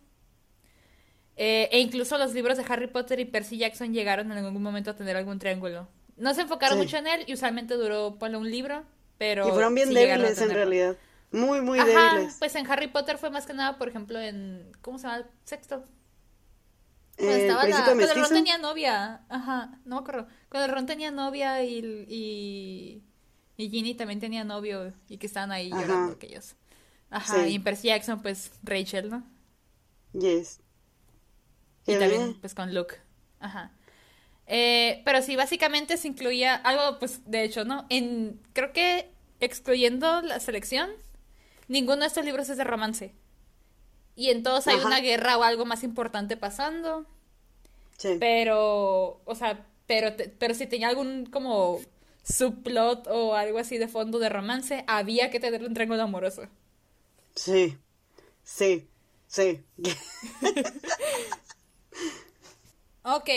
[1.37, 4.91] Eh, e incluso los libros de Harry Potter y Percy Jackson llegaron en algún momento
[4.91, 5.87] a tener algún triángulo.
[6.17, 8.83] No se enfocaron mucho en él y usualmente duró, ponle un libro,
[9.17, 9.47] pero...
[9.47, 10.97] Y fueron bien débiles en realidad.
[11.33, 12.35] Muy, muy Ajá, débiles.
[12.39, 14.71] Pues en Harry Potter fue más que nada, por ejemplo, en...
[14.81, 15.27] ¿Cómo se llama?
[15.43, 15.83] Sexto.
[17.17, 19.21] Cuando, eh, estaba la, cuando el Ron tenía novia.
[19.29, 20.27] Ajá, no me acuerdo.
[20.49, 23.03] Cuando el Ron tenía novia y, y,
[23.57, 26.55] y Ginny también tenía novio y que estaban ahí llorando aquellos.
[27.09, 29.23] Ajá, y en Percy Jackson, pues Rachel, ¿no?
[30.13, 30.61] Yes.
[31.85, 32.95] Y también, pues con Luke.
[33.39, 33.71] Ajá.
[34.47, 37.85] Eh, pero sí, básicamente se incluía algo, pues, de hecho, ¿no?
[37.89, 40.89] En, creo que excluyendo la selección,
[41.67, 43.13] ninguno de estos libros es de romance.
[44.15, 47.05] Y en todos hay una guerra o algo más importante pasando.
[47.97, 48.17] Sí.
[48.19, 51.79] Pero, o sea, pero, pero si tenía algún como
[52.23, 56.43] subplot o algo así de fondo de romance, había que tener un triángulo amoroso.
[57.35, 57.77] Sí,
[58.43, 58.87] sí,
[59.27, 59.61] sí.
[63.03, 63.29] ok,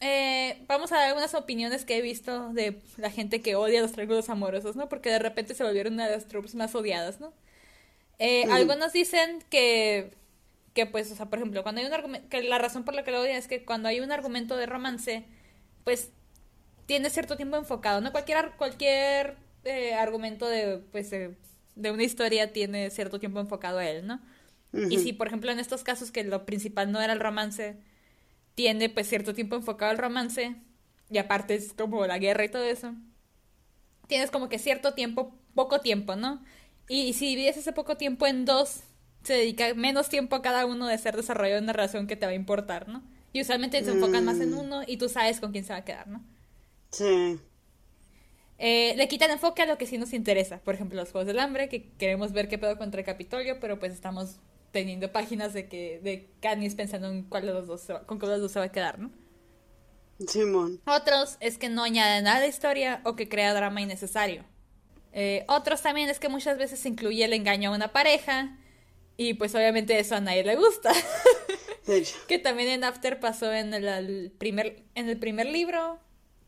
[0.00, 3.92] eh, vamos a dar algunas opiniones que he visto de la gente que odia los
[3.92, 4.88] triángulos amorosos, ¿no?
[4.88, 7.34] Porque de repente se volvieron una de las tropas más odiadas, ¿no?
[8.20, 10.12] Eh, algunos dicen que
[10.74, 13.02] que pues, o sea, por ejemplo, cuando hay un argumento, que la razón por la
[13.02, 15.24] que lo odian es que cuando hay un argumento de romance,
[15.84, 16.10] pues
[16.86, 18.12] tiene cierto tiempo enfocado, ¿no?
[18.12, 24.06] Cualquier, cualquier eh, argumento de, pues, de una historia tiene cierto tiempo enfocado a él,
[24.06, 24.20] ¿no?
[24.72, 27.76] Y si, por ejemplo, en estos casos que lo principal no era el romance,
[28.54, 30.54] tiene pues cierto tiempo enfocado al romance,
[31.10, 32.94] y aparte es como la guerra y todo eso,
[34.06, 36.44] tienes como que cierto tiempo, poco tiempo, ¿no?
[36.92, 38.80] Y si divides ese poco tiempo en dos,
[39.22, 42.32] se dedica menos tiempo a cada uno de ser desarrollado una relación que te va
[42.32, 43.00] a importar, ¿no?
[43.32, 44.58] Y usualmente se enfocan más en mm.
[44.58, 46.20] uno y tú sabes con quién se va a quedar, ¿no?
[46.90, 47.38] Sí.
[48.58, 50.58] Eh, le quitan enfoque a lo que sí nos interesa.
[50.64, 53.78] Por ejemplo, los Juegos del Hambre, que queremos ver qué pedo contra el Capitolio, pero
[53.78, 54.40] pues estamos
[54.72, 58.38] teniendo páginas de que de Katniss pensando en cuál de los dos con cuál de
[58.38, 59.12] los dos se va a quedar, ¿no?
[60.26, 60.80] Simón.
[60.86, 64.44] Otros es que no añade nada de historia o que crea drama innecesario.
[65.12, 68.56] Eh, otros también es que muchas veces incluye el engaño a una pareja,
[69.16, 70.92] y pues obviamente eso a nadie le gusta.
[72.28, 75.98] que también en After pasó en el, primer, en el primer libro.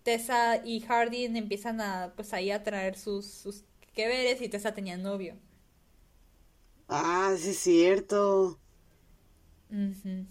[0.03, 4.75] Tessa y Hardin empiezan a pues ahí a traer sus, sus que veres y Tessa
[4.75, 5.37] tenía novio.
[6.88, 8.59] Ah, sí es cierto.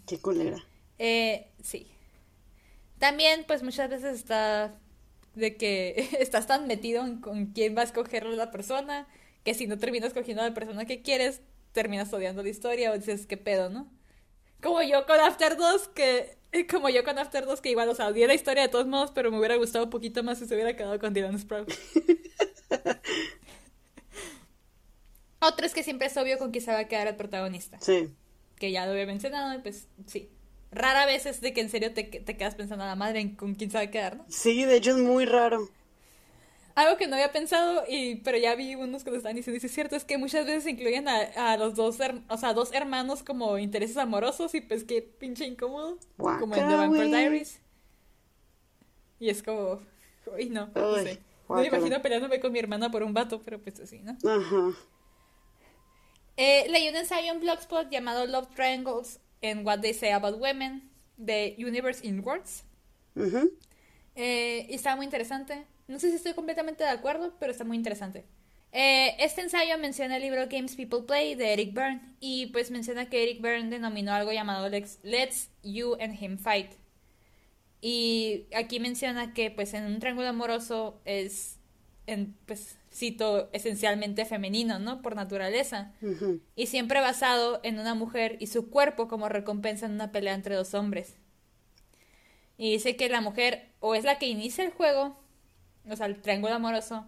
[0.05, 0.57] Qué culera.
[0.99, 1.87] Eh, sí.
[2.99, 4.77] También, pues muchas veces está
[5.35, 9.07] de que estás tan metido en con quién va a escoger la persona,
[9.43, 11.41] que si no terminas cogiendo a la persona que quieres,
[11.71, 13.91] terminas odiando la historia o dices, ¿qué pedo, no?
[14.61, 16.37] Como yo con After 2, que
[16.69, 19.11] como yo con After 2, que igual, o sea, odié la historia de todos modos,
[19.11, 21.73] pero me hubiera gustado un poquito más si se hubiera quedado con Dylan Sprout.
[25.39, 27.79] Otro es que siempre es obvio con quién se va a quedar el protagonista.
[27.81, 28.11] Sí.
[28.57, 30.29] Que ya lo había mencionado, y pues sí.
[30.71, 33.35] Rara vez es de que en serio te, te quedas pensando a la madre en
[33.35, 34.25] con quién se va a quedar, ¿no?
[34.27, 35.69] Sí, de hecho es muy raro.
[36.73, 39.65] Algo que no había pensado, y pero ya vi unos que lo están diciendo, y
[39.65, 41.19] es cierto, es que muchas veces incluyen a,
[41.51, 45.45] a los dos, her- o sea, dos hermanos como intereses amorosos, y pues qué pinche
[45.45, 47.07] incómodo, como en The Vampire.
[47.09, 47.59] Diaries.
[49.19, 49.79] Y es como,
[50.35, 51.19] uy, no, no sé.
[51.49, 54.17] No me imagino peleándome con mi hermana por un vato, pero pues así, ¿no?
[54.25, 54.73] Ajá.
[56.37, 60.89] Eh, leí un ensayo en Blogspot llamado Love Triangles and What They Say About Women,
[61.17, 62.63] de Universe in Words.
[64.15, 65.65] Eh, y está muy interesante.
[65.87, 68.25] No sé si estoy completamente de acuerdo, pero está muy interesante.
[68.73, 73.09] Eh, este ensayo menciona el libro Games People Play de Eric Byrne y pues menciona
[73.09, 76.71] que Eric Byrne denominó algo llamado Let's, Let's You and Him Fight.
[77.81, 81.57] Y aquí menciona que pues en un triángulo amoroso es,
[82.07, 85.01] en, pues cito, esencialmente femenino, ¿no?
[85.01, 85.93] Por naturaleza.
[86.55, 90.55] Y siempre basado en una mujer y su cuerpo como recompensa en una pelea entre
[90.55, 91.15] dos hombres.
[92.57, 95.17] Y dice que la mujer o es la que inicia el juego,
[95.89, 97.07] o sea, el triángulo amoroso,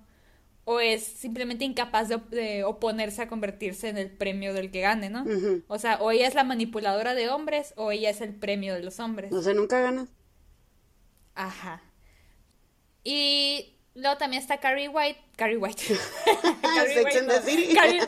[0.65, 4.80] o es simplemente incapaz de, op- de oponerse a convertirse en el premio del que
[4.80, 5.26] gane, ¿no?
[5.67, 8.82] O sea, o ella es la manipuladora de hombres o ella es el premio de
[8.82, 9.32] los hombres.
[9.32, 10.08] No sé, nunca ganas.
[11.36, 11.82] Ajá.
[13.04, 15.20] Y luego también está Carrie White.
[15.36, 15.82] Carrie White.
[15.84, 17.74] Sex and the City.
[17.74, 18.00] Carrie-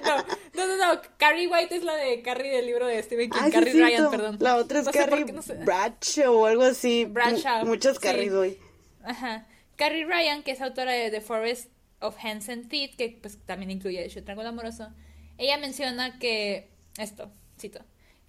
[0.54, 1.02] no, no, no, no.
[1.18, 3.40] Carrie White es la de Carrie del libro de Stephen King.
[3.42, 4.38] Ah, sí, Carrie Ryan, perdón.
[4.40, 5.54] La otra es No Carrie qué no sé.
[5.56, 7.06] Bradshaw o algo así.
[7.06, 8.02] Bradshaw, Muchas sí.
[8.02, 8.58] Carries hoy.
[9.04, 9.48] Ajá.
[9.76, 11.70] Carrie Ryan, que es autora de The Forest
[12.00, 14.90] of Hands and Feet, que pues también incluye el Triángulo Amoroso,
[15.38, 17.80] ella menciona que, esto, cito,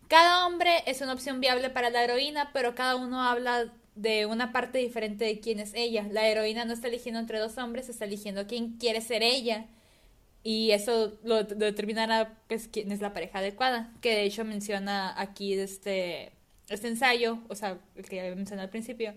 [0.09, 4.53] cada hombre es una opción viable para la heroína, pero cada uno habla de una
[4.53, 6.07] parte diferente de quién es ella.
[6.11, 9.67] La heroína no está eligiendo entre dos hombres, está eligiendo quién quiere ser ella.
[10.43, 13.93] Y eso lo, lo determinará pues quién es la pareja adecuada.
[14.01, 16.33] Que de hecho menciona aquí este,
[16.69, 19.15] este ensayo, o sea, el que mencioné al principio,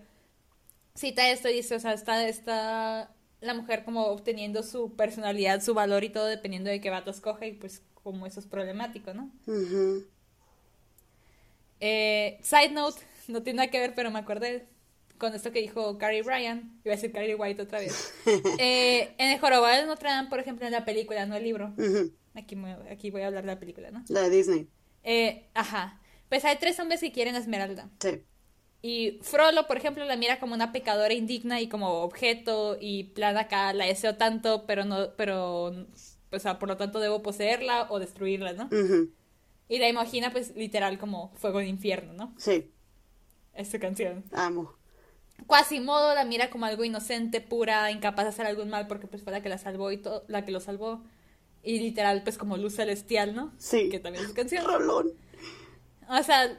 [0.95, 3.11] cita esto y dice, o sea, está, está
[3.41, 7.47] la mujer como obteniendo su personalidad, su valor y todo dependiendo de qué vato escoge
[7.47, 9.31] y pues como eso es problemático, ¿no?
[11.79, 13.01] Eh, side note,
[13.33, 14.67] no tiene nada que ver, pero me acordé
[15.17, 18.13] con esto que dijo Carrie Bryan, iba a decir Carrie White otra vez.
[18.59, 21.73] Eh, en el Jorobado de Notre Dame, por ejemplo, en la película, no el libro,
[22.35, 24.03] aquí, me- aquí voy a hablar de la película, ¿no?
[24.09, 24.67] La de Disney.
[25.03, 27.89] Eh, ajá, pues hay tres hombres que quieren a Esmeralda.
[28.01, 28.21] Sí.
[28.81, 33.35] Y Frollo, por ejemplo, la mira como una pecadora indigna y como objeto y plan
[33.37, 35.65] acá la deseo tanto, pero no, pero,
[36.31, 38.69] o sea, por lo tanto debo poseerla o destruirla, ¿no?
[39.67, 42.33] Y la imagina pues literal como fuego de infierno, ¿no?
[42.37, 42.71] Sí.
[43.53, 44.23] Es su canción.
[44.31, 44.73] Amo.
[45.47, 49.31] Quasimodo la mira como algo inocente, pura, incapaz de hacer algún mal porque pues fue
[49.31, 51.03] la que la salvó y todo, la que lo salvó.
[51.63, 53.53] Y literal pues como luz celestial, ¿no?
[53.57, 53.89] Sí.
[53.89, 54.65] Que también es su canción.
[54.65, 55.13] Rolón.
[56.09, 56.57] O sea,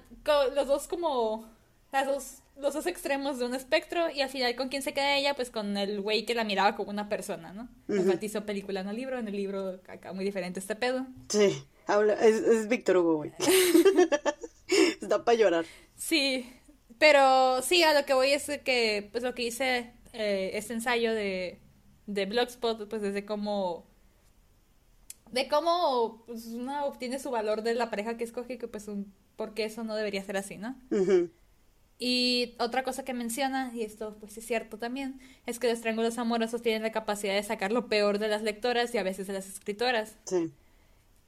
[0.55, 1.49] los dos como
[1.93, 5.17] las dos, los dos extremos de un espectro y al final con quién se queda
[5.17, 7.69] ella, pues con el güey que la miraba como una persona, ¿no?
[7.89, 11.07] Enfatizo película, no libro, en el libro acá muy diferente este pedo.
[11.29, 11.65] Sí.
[11.87, 13.33] Habla, es, es Víctor Hugo, güey.
[15.01, 15.65] Está para llorar.
[15.97, 16.49] Sí,
[17.01, 21.15] pero sí, a lo que voy es que, pues lo que hice eh, este ensayo
[21.15, 21.59] de,
[22.07, 23.87] de Blogspot, pues desde cómo,
[25.33, 29.15] de cómo pues, una obtiene su valor de la pareja que escoge, que pues un,
[29.37, 30.77] porque eso no debería ser así, ¿no?
[31.99, 36.19] Y otra cosa que menciona, y esto pues es cierto también, es que los triángulos
[36.19, 39.33] amorosos tienen la capacidad de sacar lo peor de las lectoras y a veces de
[39.33, 40.53] las escritoras, Sí.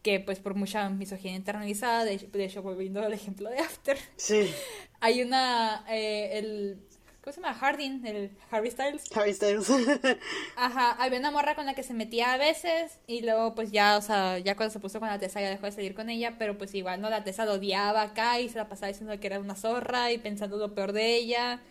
[0.03, 4.51] Que pues por mucha misoginia internalizada, de, de hecho volviendo al ejemplo de After, Sí.
[5.01, 6.79] hay una, eh, el,
[7.23, 7.55] ¿cómo se llama?
[7.55, 9.05] Harding, el Harry Styles.
[9.17, 9.69] Harry Styles.
[10.57, 13.97] Ajá, había una morra con la que se metía a veces y luego pues ya,
[13.97, 16.37] o sea, ya cuando se puso con la Tessa ya dejó de salir con ella,
[16.38, 17.09] pero pues igual, ¿no?
[17.11, 20.19] La Tessa lo odiaba acá y se la pasaba diciendo que era una zorra y
[20.19, 21.62] pensando lo peor de ella.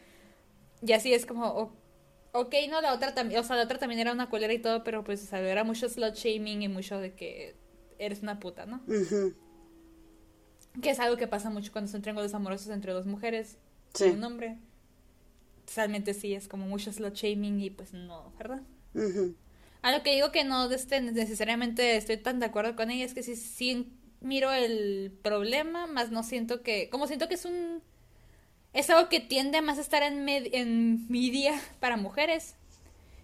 [0.86, 1.74] Y así es como, o-
[2.34, 4.84] ok, no, la otra también, o sea, la otra también era una culera y todo,
[4.84, 7.56] pero pues, o sea, era mucho slut shaming y mucho de que
[8.06, 8.82] eres una puta, ¿no?
[8.88, 9.34] Ujú.
[10.82, 13.58] Que es algo que pasa mucho cuando son triángulos amorosos entre dos mujeres
[13.94, 14.06] Sí.
[14.06, 14.58] y un hombre.
[15.76, 18.62] Realmente sí, es como mucho slut shaming y pues no, ¿verdad?
[18.94, 19.36] Ujú.
[19.82, 23.14] A lo que digo que no este, necesariamente estoy tan de acuerdo con ella es
[23.14, 27.82] que sí, sí miro el problema, más no siento que, como siento que es un,
[28.74, 32.56] es algo que tiende más a estar en, med- en media para mujeres.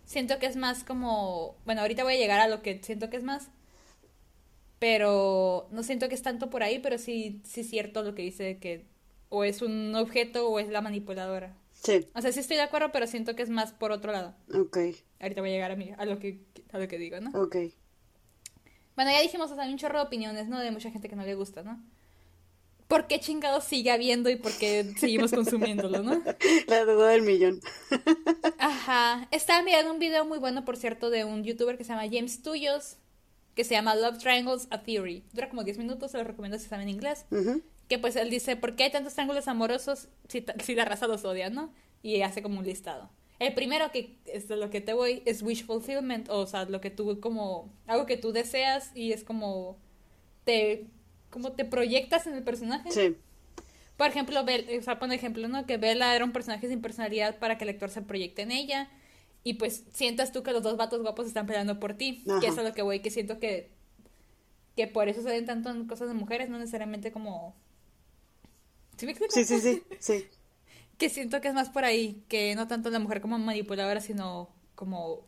[0.06, 3.18] siento que es más como, bueno, ahorita voy a llegar a lo que siento que
[3.18, 3.50] es más,
[4.80, 8.22] pero no siento que es tanto por ahí, pero sí, sí es cierto lo que
[8.22, 8.86] dice que
[9.30, 11.56] o es un objeto o es la manipuladora.
[11.74, 12.08] Sí.
[12.16, 14.34] O sea, sí estoy de acuerdo, pero siento que es más por otro lado.
[14.54, 14.78] Ok.
[15.20, 16.40] Ahorita voy a llegar a, mí, a, lo, que,
[16.72, 17.30] a lo que digo, ¿no?
[17.40, 17.58] Ok.
[18.96, 20.60] Bueno, ya dijimos, o sea, hay un chorro de opiniones, ¿no?
[20.60, 21.80] De mucha gente que no le gusta, ¿no?
[22.88, 26.24] ¿Por qué chingados sigue habiendo y por qué seguimos consumiéndolo, no?
[26.68, 27.60] La duda del millón.
[28.60, 29.28] Ajá.
[29.32, 32.42] Estaba mirando un video muy bueno, por cierto, de un youtuber que se llama James
[32.42, 32.98] Tuyos,
[33.58, 35.24] que se llama Love Triangles A Theory.
[35.34, 37.26] Dura como 10 minutos, se lo recomiendo si saben inglés.
[37.32, 37.62] Ujú.
[37.90, 41.26] Que pues él dice, ¿por qué hay tantos triángulos amorosos si, si la raza los
[41.26, 41.74] odia, no?
[42.04, 43.10] Y hace como un listado.
[43.40, 46.82] El primero que es de lo que te voy es wish fulfillment, o sea, lo
[46.82, 49.78] que tú como algo que tú deseas y es como
[50.44, 50.86] te
[51.30, 52.92] como te proyectas en el personaje.
[52.92, 53.16] Sí.
[53.98, 55.66] Por ejemplo, Bel, o sea, ejemplo, ¿no?
[55.66, 58.90] Que Bella era un personaje sin personalidad para que el lector se proyecte en ella.
[59.48, 62.22] Y pues sientas tú que los dos vatos guapos están peleando por ti.
[62.28, 62.42] Ajá.
[62.42, 63.72] Que eso es lo que voy, que siento que.
[64.76, 67.56] Que por eso se ven tanto en cosas de mujeres, no necesariamente como.
[68.98, 69.34] ¿Sí me explico?
[69.34, 69.84] Sí, sí, sí.
[70.00, 70.28] Sí.
[70.98, 74.50] Que siento que es más por ahí, que no tanto la mujer como manipuladora, sino
[74.76, 75.26] como.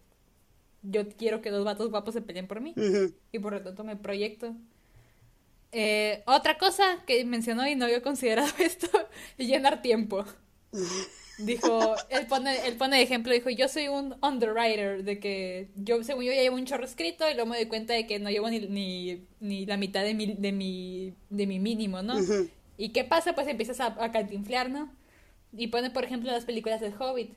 [0.81, 2.73] Yo quiero que dos vatos guapos se peleen por mí.
[2.75, 3.13] Ujú.
[3.31, 4.53] Y por lo tanto me proyecto.
[5.71, 8.89] Eh, otra cosa que mencionó y no había considerado esto,
[9.37, 10.25] llenar tiempo.
[11.39, 16.03] Dijo, él pone, él pone de ejemplo, dijo, yo soy un underwriter, de que yo,
[16.03, 18.29] según yo, ya llevo un chorro escrito y luego me doy cuenta de que no
[18.29, 22.15] llevo ni, ni, ni la mitad de mi, de mi, de mi mínimo, ¿no?
[22.77, 23.33] ¿Y qué pasa?
[23.33, 24.91] Pues empiezas a, a cantinflear, ¿no?
[25.51, 27.33] Y pone, por ejemplo, las películas del Hobbit.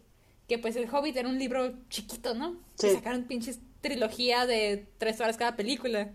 [0.49, 2.57] Que pues el Hobbit era un libro chiquito, ¿no?
[2.75, 2.89] Sí.
[2.89, 6.13] Y sacaron pinches trilogía de tres horas cada película.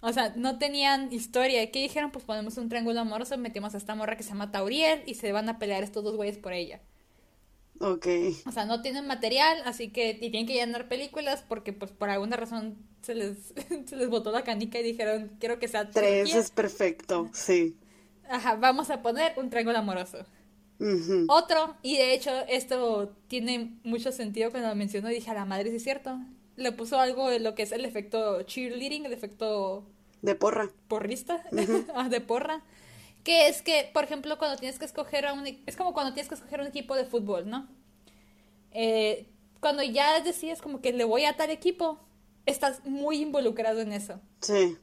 [0.00, 1.70] O sea, no tenían historia.
[1.70, 2.10] ¿Qué dijeron?
[2.12, 5.32] Pues ponemos un triángulo amoroso, metemos a esta morra que se llama Tauriel y se
[5.32, 6.80] van a pelear estos dos güeyes por ella.
[7.80, 8.06] Ok.
[8.44, 12.08] O sea, no tienen material, así que y tienen que llenar películas porque pues por
[12.10, 13.52] alguna razón se les,
[13.86, 16.38] se les botó la canica y dijeron, quiero que sea Tres trilogía".
[16.38, 17.30] es perfecto.
[17.32, 17.76] Sí.
[18.28, 20.26] Ajá, vamos a poner un triángulo amoroso.
[21.26, 25.44] Otro, y de hecho esto tiene mucho sentido cuando lo mencionó y dije, a la
[25.44, 26.18] madre, sí es cierto.
[26.56, 29.84] Le puso algo de lo que es el efecto cheerleading, el efecto
[30.22, 30.70] De porra.
[30.88, 31.44] porrista,
[31.94, 32.62] ah, de porra.
[33.24, 35.46] Que es que, por ejemplo, cuando tienes que escoger a un...
[35.46, 37.68] e- Es como cuando tienes que escoger un equipo de fútbol, ¿no?
[38.72, 39.26] Eh,
[39.60, 41.98] cuando ya decides como que le voy a tal equipo,
[42.46, 44.20] estás muy involucrado en eso.
[44.40, 44.76] Sí.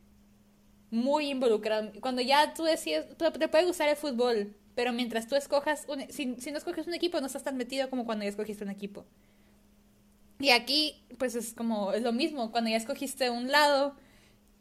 [0.92, 1.92] Muy involucrado.
[2.02, 6.02] Cuando ya tú decides, te, te puede gustar el fútbol, pero mientras tú escojas, un,
[6.12, 8.70] si, si no escoges un equipo, no estás tan metido como cuando ya escogiste un
[8.72, 9.06] equipo.
[10.40, 13.96] Y aquí, pues es como, es lo mismo, cuando ya escogiste un lado,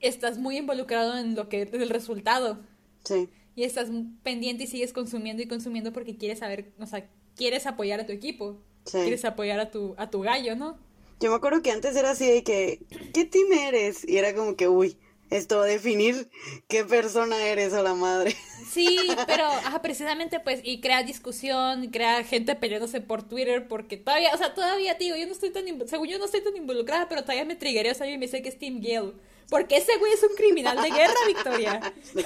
[0.01, 2.59] estás muy involucrado en lo que, el resultado.
[3.05, 3.29] Sí.
[3.55, 3.89] Y estás
[4.23, 8.13] pendiente y sigues consumiendo y consumiendo porque quieres saber, o sea, quieres apoyar a tu
[8.13, 8.59] equipo.
[8.85, 8.99] Sí.
[8.99, 10.77] Quieres apoyar a tu, a tu gallo, ¿no?
[11.21, 12.81] Yo me acuerdo que antes era así de que,
[13.15, 14.07] ¿qué team eres?
[14.09, 14.97] Y era como que, uy,
[15.33, 16.29] esto va a definir
[16.69, 18.37] qué persona eres a la madre.
[18.71, 23.97] Sí, pero ajá, precisamente pues, y crea discusión, y crea gente peleándose por Twitter, porque
[23.97, 27.09] todavía, o sea, todavía, tío, yo no estoy tan, según yo no estoy tan involucrada,
[27.09, 29.13] pero todavía me triggeré, o sea, yo me dice que es Tim Gale.
[29.49, 31.93] Porque ese güey es un criminal de guerra, Victoria.
[32.03, 32.25] Sí.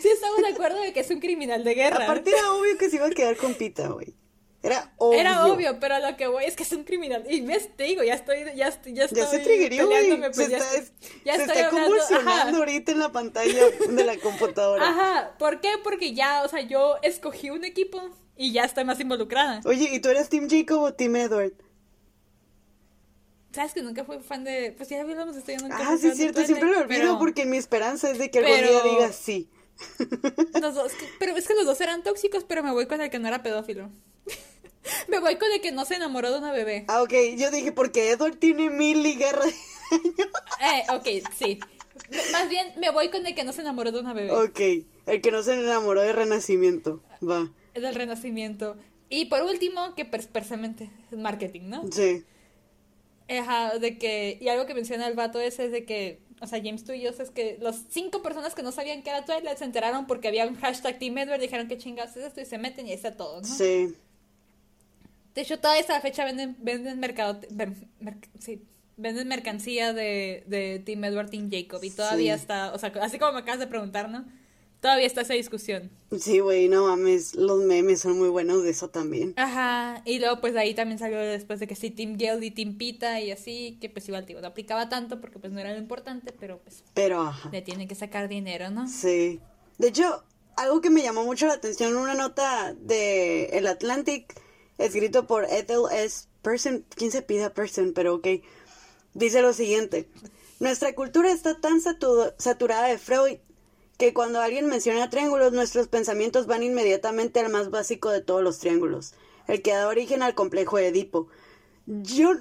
[0.00, 2.04] Sí, estamos de acuerdo de que es un criminal de guerra.
[2.04, 4.14] Aparte era obvio que se iba a quedar con Pita, güey.
[4.64, 5.20] Era obvio.
[5.20, 7.22] Era obvio, pero lo que voy es que es un criminal.
[7.28, 10.18] Y ves, te digo, ya estoy, ya estoy, ya estoy Ya se triggerió, güey.
[10.18, 12.56] pues, Se ya está, estoy- ya se estoy está hablando, convulsionando ajá.
[12.56, 14.88] ahorita en la pantalla de la computadora.
[14.88, 15.68] Ajá, ¿por qué?
[15.84, 18.00] Porque ya, o sea, yo escogí un equipo
[18.36, 19.60] y ya estoy más involucrada.
[19.66, 21.52] Oye, ¿y tú eres Team Jacob o Team Edward?
[23.52, 24.72] ¿Sabes que nunca fui fan de.?
[24.76, 27.18] Pues ya hablamos de esto, yo nunca Ah, sí, es cierto, siempre lo olvido pero
[27.18, 29.48] porque mi esperanza es de que algún pero- día digas sí.
[30.60, 33.18] Los dos, pero es que los dos eran tóxicos, pero me voy con el que
[33.18, 33.90] no era pedófilo.
[35.08, 36.84] me voy con el que no se enamoró de una bebé.
[36.88, 39.54] Ah, ok, yo dije porque Edward tiene mil y guerra de
[39.90, 40.14] años.
[40.60, 41.60] Eh, ok, sí.
[42.32, 44.30] Más bien, me voy con el que no se enamoró de una bebé.
[44.32, 44.60] Ok,
[45.06, 47.02] el que no se enamoró de Renacimiento.
[47.22, 48.76] Va, Es del renacimiento.
[49.08, 51.84] Y por último, que precisamente es marketing, ¿no?
[51.90, 52.24] sí.
[53.26, 56.60] Ajá, de que, y algo que menciona el vato ese es de que, o sea,
[56.62, 60.06] James Tuyos es que los cinco personas que no sabían que era Twilight se enteraron
[60.06, 62.90] porque había un hashtag Team Edward, dijeron que chingados es esto y se meten y
[62.90, 63.48] ahí está todo, ¿no?
[63.48, 63.96] Sí.
[65.34, 67.40] De hecho, toda esta fecha venden, venden mercado,
[68.38, 68.62] sí,
[68.96, 72.42] venden mercancía de, de Team Edward, Team Jacob y todavía Sí.
[72.42, 74.24] está, o sea, así como me acabas de preguntar, ¿no?
[74.80, 75.90] Todavía está esa discusión.
[76.20, 79.32] Sí, güey, no mames, los memes son muy buenos de eso también.
[79.36, 82.50] Ajá, y luego pues de ahí también salió después de que sí, Team Gale y
[82.50, 85.72] Team Pita y así, que pues igual, digo, no aplicaba tanto porque pues no era
[85.72, 87.48] lo importante, pero pues Pero, ajá.
[87.50, 88.86] le tienen que sacar dinero, ¿no?
[88.86, 89.40] Sí.
[89.78, 90.22] De hecho,
[90.56, 94.34] algo que me llamó mucho la atención, una nota de El Atlantic,
[94.78, 96.26] escrito por Ethel S.
[96.42, 97.92] person, ¿quién se pide a person?
[97.94, 98.28] Pero ok.
[99.14, 100.08] Dice lo siguiente.
[100.60, 103.38] Nuestra cultura está tan saturada de Freud
[103.96, 108.58] que cuando alguien menciona triángulos, nuestros pensamientos van inmediatamente al más básico de todos los
[108.58, 109.14] triángulos,
[109.46, 111.28] el que da origen al complejo de Edipo.
[111.86, 112.32] Yo,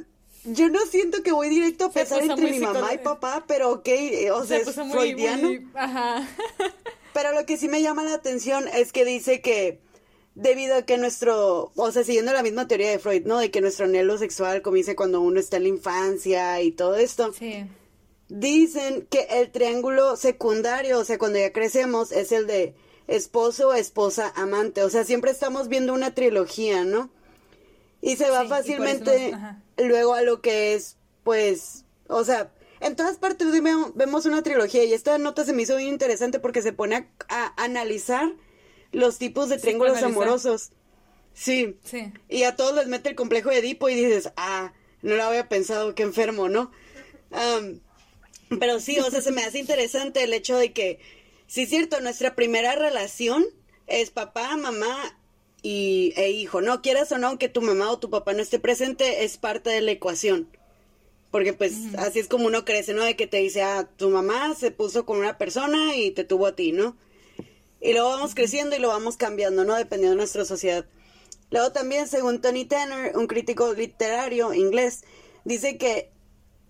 [0.46, 3.88] yo no siento que voy directo a pensar entre mi mamá y papá, pero ok,
[3.88, 5.52] eh, o sea, es freudiano.
[5.76, 6.28] Ajá.
[7.14, 9.83] pero lo que sí me llama la atención es que dice que
[10.36, 13.40] debido a que nuestro, o sea, siguiendo la misma teoría de Freud, ¿no?
[13.40, 17.34] De que nuestro anhelo sexual comienza cuando uno está en la infancia y todo esto.
[17.34, 17.66] Sí
[18.30, 22.74] Dicen que el triángulo secundario, o sea, cuando ya crecemos, es el de
[23.08, 24.82] esposo, esposa, amante.
[24.82, 27.12] O sea, siempre estamos viendo una trilogía, ¿no?
[28.02, 29.34] Y se va fácilmente
[29.78, 34.94] luego a lo que es, pues, o sea, en todas partes vemos una trilogía y
[34.94, 38.34] esta nota se me hizo bien interesante porque se pone a, analizar
[38.94, 40.72] los tipos de triángulos amorosos.
[41.34, 41.76] Sí.
[41.84, 42.14] sí.
[42.30, 44.72] Y a todos les mete el complejo de Edipo y dices, ah,
[45.02, 46.72] no lo había pensado, qué enfermo, ¿no?
[48.60, 51.00] Pero sí, o sea, se me hace interesante el hecho de que,
[51.48, 53.44] sí es cierto, nuestra primera relación
[53.88, 55.18] es papá, mamá
[55.62, 56.62] y, e hijo.
[56.62, 59.72] No quieras o no, aunque tu mamá o tu papá no esté presente, es parte
[59.72, 60.48] de la ecuación.
[61.32, 63.04] Porque pues así es como uno crece, ¿no?
[63.04, 66.46] De que te dice, ah, tu mamá se puso con una persona y te tuvo
[66.46, 66.96] a ti, ¿no?
[67.84, 69.76] Y luego vamos creciendo y lo vamos cambiando, ¿no?
[69.76, 70.86] Dependiendo de nuestra sociedad.
[71.52, 75.04] Luego también, según Tony Tanner, un crítico literario inglés,
[75.44, 76.10] dice que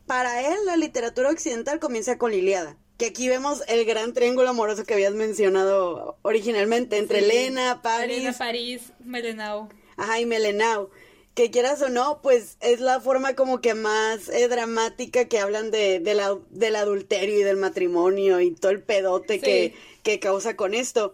[0.08, 4.86] para él la literatura occidental comienza con Liliada, que aquí vemos el gran triángulo amoroso
[4.86, 8.18] que habías mencionado originalmente entre Elena, París.
[8.18, 9.70] Elena, París, Melenau.
[9.96, 10.90] Ajá, y Melenau.
[11.34, 15.72] Que quieras o no, pues es la forma como que más eh, dramática que hablan
[15.72, 19.74] de, la, del adulterio y del matrimonio y todo el pedote que,
[20.04, 21.14] que causa con esto.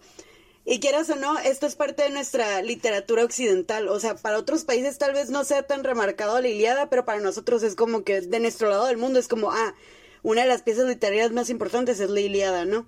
[0.66, 3.88] Y quieras o no, esto es parte de nuestra literatura occidental.
[3.88, 7.20] O sea, para otros países tal vez no sea tan remarcado la Iliada, pero para
[7.22, 9.74] nosotros es como que de nuestro lado del mundo es como, ah,
[10.22, 12.86] una de las piezas literarias más importantes es la Iliada, ¿no?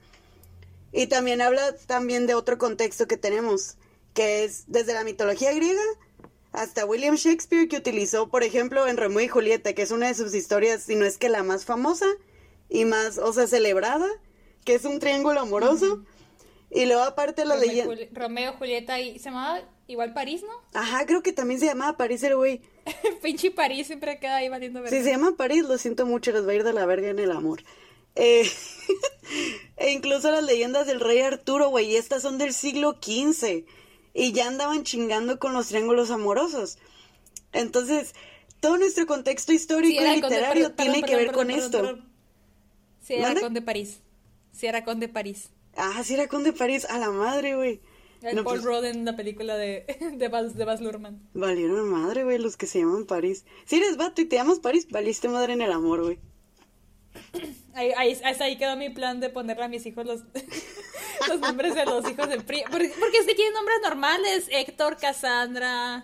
[0.92, 3.78] Y también habla también de otro contexto que tenemos,
[4.14, 5.82] que es desde la mitología griega
[6.52, 10.14] hasta William Shakespeare, que utilizó, por ejemplo, en Romeo y Julieta, que es una de
[10.14, 12.08] sus historias, si no es que la más famosa
[12.70, 14.08] y más, o sea, celebrada,
[14.66, 16.04] que es un triángulo amoroso.
[16.70, 17.94] Y luego aparte la leyenda...
[18.14, 19.20] Romeo, Julieta y...
[19.20, 20.80] ¿Se llamaba igual París, no?
[20.80, 22.62] Ajá, creo que también se llamaba París el güey.
[23.22, 24.98] Pinche París siempre queda ahí valiendo verga.
[24.98, 27.20] Si se llama París, lo siento mucho, les va a ir de la verga en
[27.20, 27.62] el amor.
[28.16, 28.50] Eh,
[29.78, 33.66] e incluso las leyendas del rey Arturo, güey, estas son del siglo XV.
[34.14, 36.78] Y ya andaban chingando con los triángulos amorosos.
[37.54, 38.14] Entonces,
[38.60, 42.00] todo nuestro contexto histórico y literario tiene que ver con esto.
[43.02, 44.00] Sí, era con de París.
[44.52, 45.50] Sí, era con de París.
[45.76, 47.82] Ah, sí era Conde París, a la madre, güey.
[48.22, 48.64] El Paul pues...
[48.64, 49.86] Rudd en la película de,
[50.18, 51.28] de, Baz, de Baz Luhrmann.
[51.34, 53.46] Valieron madre, güey, los que se llaman París.
[53.66, 56.20] Si eres vato y te llamas París, valiste madre en el amor, güey.
[57.74, 60.24] Ahí, ahí, hasta ahí quedó mi plan de ponerle a mis hijos los,
[61.30, 62.64] los nombres de los hijos del PRI.
[62.70, 64.48] Porque, porque es que tienen nombres normales.
[64.52, 66.04] Héctor, Cassandra,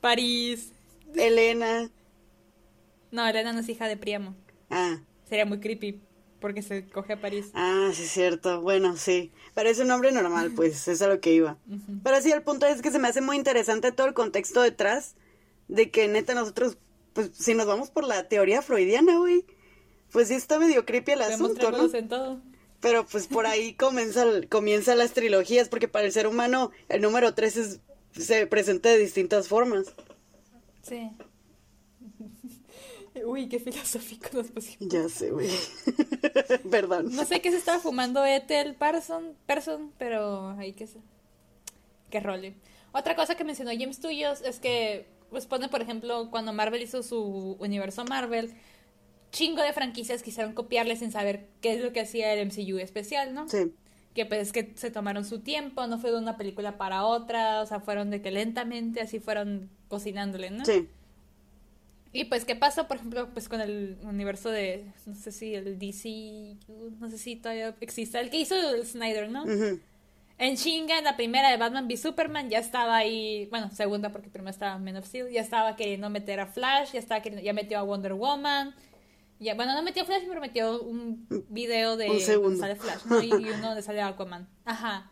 [0.00, 0.72] París.
[1.14, 1.88] Elena.
[3.12, 4.34] No, Elena no es hija de Priamo.
[4.70, 4.98] Ah.
[5.28, 6.00] Sería muy creepy
[6.44, 7.46] porque se coge a París.
[7.54, 8.60] Ah, sí, es cierto.
[8.60, 9.32] Bueno, sí.
[9.54, 11.56] Pero es un nombre normal, pues, es a lo que iba.
[12.02, 15.14] Pero sí, el punto es que se me hace muy interesante todo el contexto detrás
[15.68, 16.76] de que neta nosotros,
[17.14, 19.46] pues, si nos vamos por la teoría freudiana, güey,
[20.14, 21.92] pues sí está medio creepy el asunto, ¿no?
[21.92, 22.40] En todo.
[22.80, 27.34] Pero pues por ahí comienza, comienza las trilogías, porque para el ser humano el número
[27.34, 27.80] 3
[28.16, 29.92] se presenta de distintas formas.
[30.82, 31.10] Sí.
[33.26, 34.88] Uy, qué filosófico nos pusimos.
[34.88, 35.50] Ya sé, güey.
[36.70, 37.10] Perdón.
[37.10, 41.00] No sé qué se estaba fumando Ethel Parson, Person, pero ahí que se...
[42.08, 42.54] Que role.
[42.92, 47.02] Otra cosa que mencionó James Tuyos es que, pues pone, por ejemplo, cuando Marvel hizo
[47.02, 48.54] su universo Marvel,
[49.34, 53.34] chingo de franquicias quisieron copiarle sin saber qué es lo que hacía el MCU especial,
[53.34, 53.48] ¿no?
[53.48, 53.72] Sí.
[54.14, 57.60] Que pues es que se tomaron su tiempo, no fue de una película para otra,
[57.60, 60.64] o sea, fueron de que lentamente así fueron cocinándole, ¿no?
[60.64, 60.88] Sí.
[62.12, 65.80] Y pues, ¿qué pasa, por ejemplo, pues con el universo de, no sé si el
[65.80, 66.56] DC,
[67.00, 69.44] no sé si todavía existe, el que hizo el Snyder, ¿no?
[70.38, 74.30] En chinga, en la primera de Batman v Superman, ya estaba ahí, bueno, segunda porque
[74.30, 77.52] primero estaba Man of Steel, ya estaba queriendo meter a Flash, ya estaba queriendo, ya
[77.52, 78.76] metió a Wonder Woman,
[79.40, 83.22] ya, bueno, no metió Flash, pero metió un video de donde sale Flash, ¿no?
[83.22, 84.48] Y, y uno donde sale Aquaman.
[84.64, 85.10] Ajá.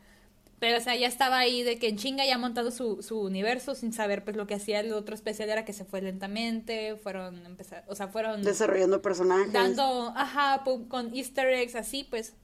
[0.63, 3.21] Pero, o sea, ya estaba ahí de que en chinga ya ha montado su, su
[3.21, 6.95] universo sin saber, pues, lo que hacía el otro especial era que se fue lentamente,
[6.95, 8.45] fueron, empezar, o sea, fueron...
[8.45, 9.53] Desarrollando personajes.
[9.53, 12.35] Dando, ajá, con easter eggs, así, pues.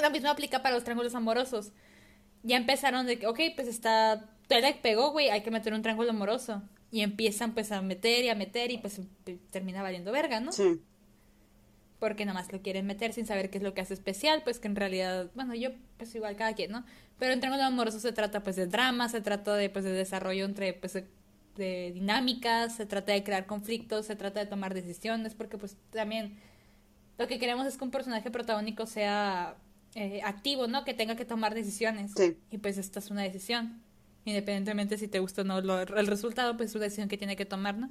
[0.00, 1.72] Lo mismo aplica para los triángulos amorosos.
[2.44, 4.30] Ya empezaron de que, ok, pues está...
[4.46, 6.62] Telec pegó, güey, hay que meter un triángulo amoroso.
[6.94, 9.00] Y empiezan pues a meter y a meter y pues
[9.50, 10.52] termina valiendo verga, ¿no?
[10.52, 10.80] Sí.
[11.98, 14.60] Porque nada más lo quieren meter sin saber qué es lo que hace especial, pues
[14.60, 16.84] que en realidad, bueno, yo pues igual cada quien, ¿no?
[17.18, 20.44] Pero en Triángulo Amoroso se trata pues de drama, se trata de pues de desarrollo
[20.44, 20.92] entre pues
[21.56, 26.36] de, dinámicas, se trata de crear conflictos, se trata de tomar decisiones, porque pues también
[27.18, 29.56] lo que queremos es que un personaje protagónico sea
[29.96, 30.84] eh, activo, ¿no?
[30.84, 32.12] Que tenga que tomar decisiones.
[32.16, 32.36] Sí.
[32.52, 33.82] Y pues esta es una decisión.
[34.24, 37.44] Independientemente si te gusta o no el resultado, pues es una decisión que tiene que
[37.44, 37.88] tomar, ¿no?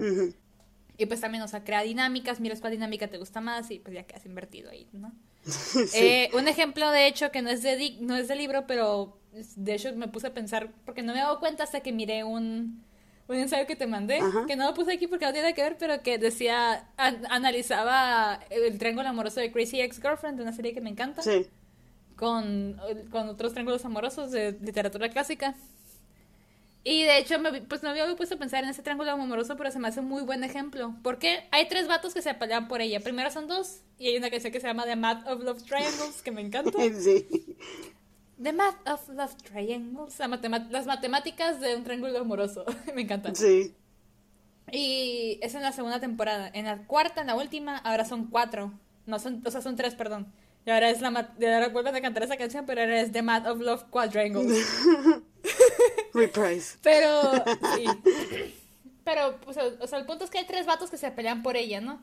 [0.97, 3.95] Y pues también, o sea, crea dinámicas, miras cuál dinámica te gusta más y pues
[3.95, 5.11] ya quedas invertido ahí, ¿no?
[5.95, 9.17] Eh, un ejemplo, de hecho, que no es de, no es de libro, pero
[9.55, 12.23] de hecho me puse a pensar, porque no me he dado cuenta hasta que miré
[12.23, 12.83] un,
[13.27, 15.77] un ensayo que te mandé, que no lo puse aquí porque no tiene que ver,
[15.77, 21.21] pero que decía, analizaba el triángulo amoroso de Crazy Ex-Girlfriend, una serie que me encanta,
[22.15, 22.79] con,
[23.09, 25.55] con otros triángulos amorosos de literatura clásica.
[26.85, 29.55] Y de hecho, me, pues no me había puesto a pensar en ese triángulo amoroso,
[29.55, 30.95] pero se me hace un muy buen ejemplo.
[31.01, 32.99] Porque hay tres vatos que se pelean por ella.
[32.99, 36.21] Primero son dos, y hay una canción que se llama The Math of Love Triangles,
[36.21, 36.77] que me encanta.
[36.99, 37.25] Sí.
[38.41, 40.19] The Math of Love Triangles.
[40.69, 42.65] las matemáticas de un triángulo amoroso.
[42.95, 43.33] me encanta.
[43.33, 43.73] Sí.
[44.71, 46.49] Y es en la segunda temporada.
[46.53, 48.73] En la cuarta, en la última, ahora son cuatro.
[49.05, 50.33] No, son, o sea, son tres, perdón.
[50.65, 53.47] Y ahora es la ahora vuelven a cantar esa canción, pero ahora es The Math
[53.47, 54.65] of Love Quadrangles.
[56.13, 56.77] Reprise.
[56.81, 57.21] Pero,
[57.75, 57.85] sí.
[59.03, 61.57] Pero, pues, o sea, el punto es que hay tres vatos que se pelean por
[61.57, 62.01] ella, ¿no?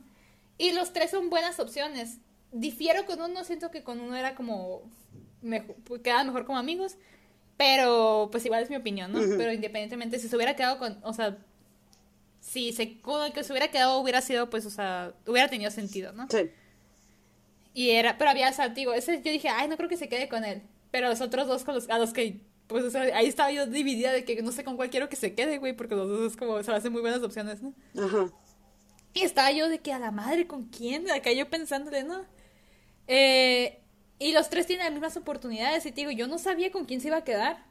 [0.59, 2.19] Y los tres son buenas opciones.
[2.53, 4.83] Difiero con uno, siento que con uno era como.
[5.41, 6.97] Mejor, quedaba mejor como amigos.
[7.57, 9.21] Pero, pues igual es mi opinión, ¿no?
[9.37, 10.99] Pero independientemente, si se hubiera quedado con.
[11.03, 11.39] O sea,
[12.41, 15.71] si se, con el que se hubiera quedado hubiera sido, pues, o sea, hubiera tenido
[15.71, 16.27] sentido, ¿no?
[16.31, 16.51] Sí.
[17.73, 20.09] Y era, pero había, o sea, digo, ese yo dije, ay, no creo que se
[20.09, 20.63] quede con él.
[20.91, 22.41] Pero los otros dos con los, a los que
[22.71, 25.17] pues o sea, ahí estaba yo dividida de que no sé con cuál quiero que
[25.17, 27.75] se quede, güey, porque los dos es como, se hacen muy buenas opciones, ¿no?
[27.99, 28.31] Ajá.
[29.13, 31.11] Y estaba yo de que a la madre, ¿con quién?
[31.11, 32.25] Acá yo pensándole, ¿no?
[33.09, 33.83] Eh,
[34.21, 37.01] y los tres tienen las mismas oportunidades y te digo, yo no sabía con quién
[37.01, 37.67] se iba a quedar.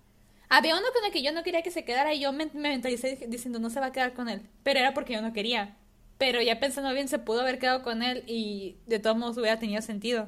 [0.50, 2.70] Había uno con el que yo no quería que se quedara y yo me, me
[2.70, 5.78] mentalicé diciendo no se va a quedar con él, pero era porque yo no quería.
[6.18, 9.60] Pero ya pensando bien, se pudo haber quedado con él y de todos modos hubiera
[9.60, 10.28] tenido sentido.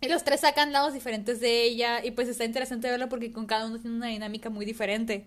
[0.00, 3.46] Y los tres sacan lados diferentes de ella y pues está interesante verlo porque con
[3.46, 5.26] cada uno tiene una dinámica muy diferente.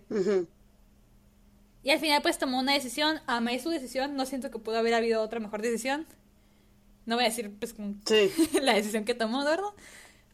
[1.83, 4.93] Y al final pues tomó una decisión, amé su decisión, no siento que pudo haber
[4.93, 6.05] habido otra mejor decisión.
[7.05, 7.73] No voy a decir pues
[8.61, 9.63] la decisión que tomó, ¿verdad?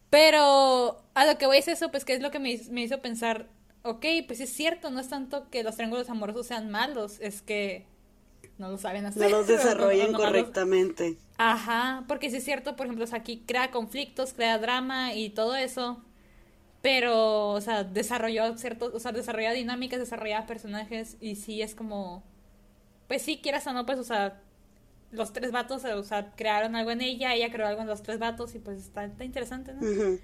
[0.09, 3.01] Pero a lo que voy es eso, pues que es lo que me, me hizo
[3.01, 3.47] pensar,
[3.83, 7.86] ok, pues es cierto, no es tanto que los triángulos amorosos sean malos, es que
[8.57, 9.23] no lo saben hacer.
[9.23, 11.17] No los desarrollan correctamente.
[11.37, 16.01] Ajá, porque sí es cierto, por ejemplo, aquí crea conflictos, crea drama y todo eso,
[16.81, 22.23] pero, o sea, desarrolló ciertos, o sea, desarrolla dinámicas, desarrolla personajes y sí es como,
[23.07, 24.41] pues sí, quieras o no, pues, o sea,
[25.11, 28.19] los tres vatos, o sea, crearon algo en ella, ella creó algo en los tres
[28.19, 30.19] vatos y pues está, interesante, ¿no?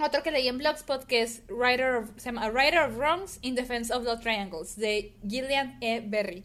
[0.00, 3.56] Otro que leí en Blogspot que es Writer of, se llama Writer of Wrongs in
[3.56, 6.00] Defense of the Triangles de Gillian E.
[6.00, 6.44] Berry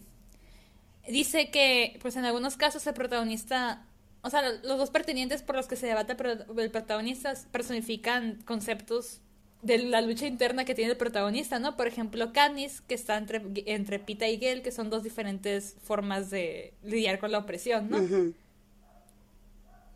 [1.08, 3.86] dice que, pues en algunos casos el protagonista,
[4.22, 6.16] o sea, los dos pertinentes por los que se debate
[6.58, 9.20] el protagonista personifican conceptos
[9.64, 11.78] de la lucha interna que tiene el protagonista, ¿no?
[11.78, 16.30] Por ejemplo, Katniss, que está entre, entre Pita y Gale, que son dos diferentes formas
[16.30, 18.34] de lidiar con la opresión, ¿no?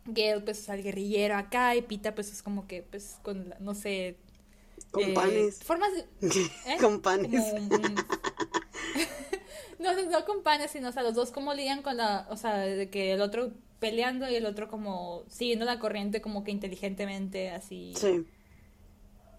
[0.06, 3.74] Gale, pues, es el guerrillero acá, y Pita, pues, es como que, pues, con, no
[3.74, 4.16] sé...
[4.90, 5.62] Con eh, panes.
[5.62, 6.06] Formas de...
[6.66, 6.78] ¿eh?
[6.80, 7.44] con panes.
[9.78, 12.58] No, no con panes, sino, o sea, los dos como lidian con la, o sea,
[12.58, 17.50] de que el otro peleando y el otro como siguiendo la corriente como que inteligentemente,
[17.50, 17.94] así.
[17.96, 18.26] Sí.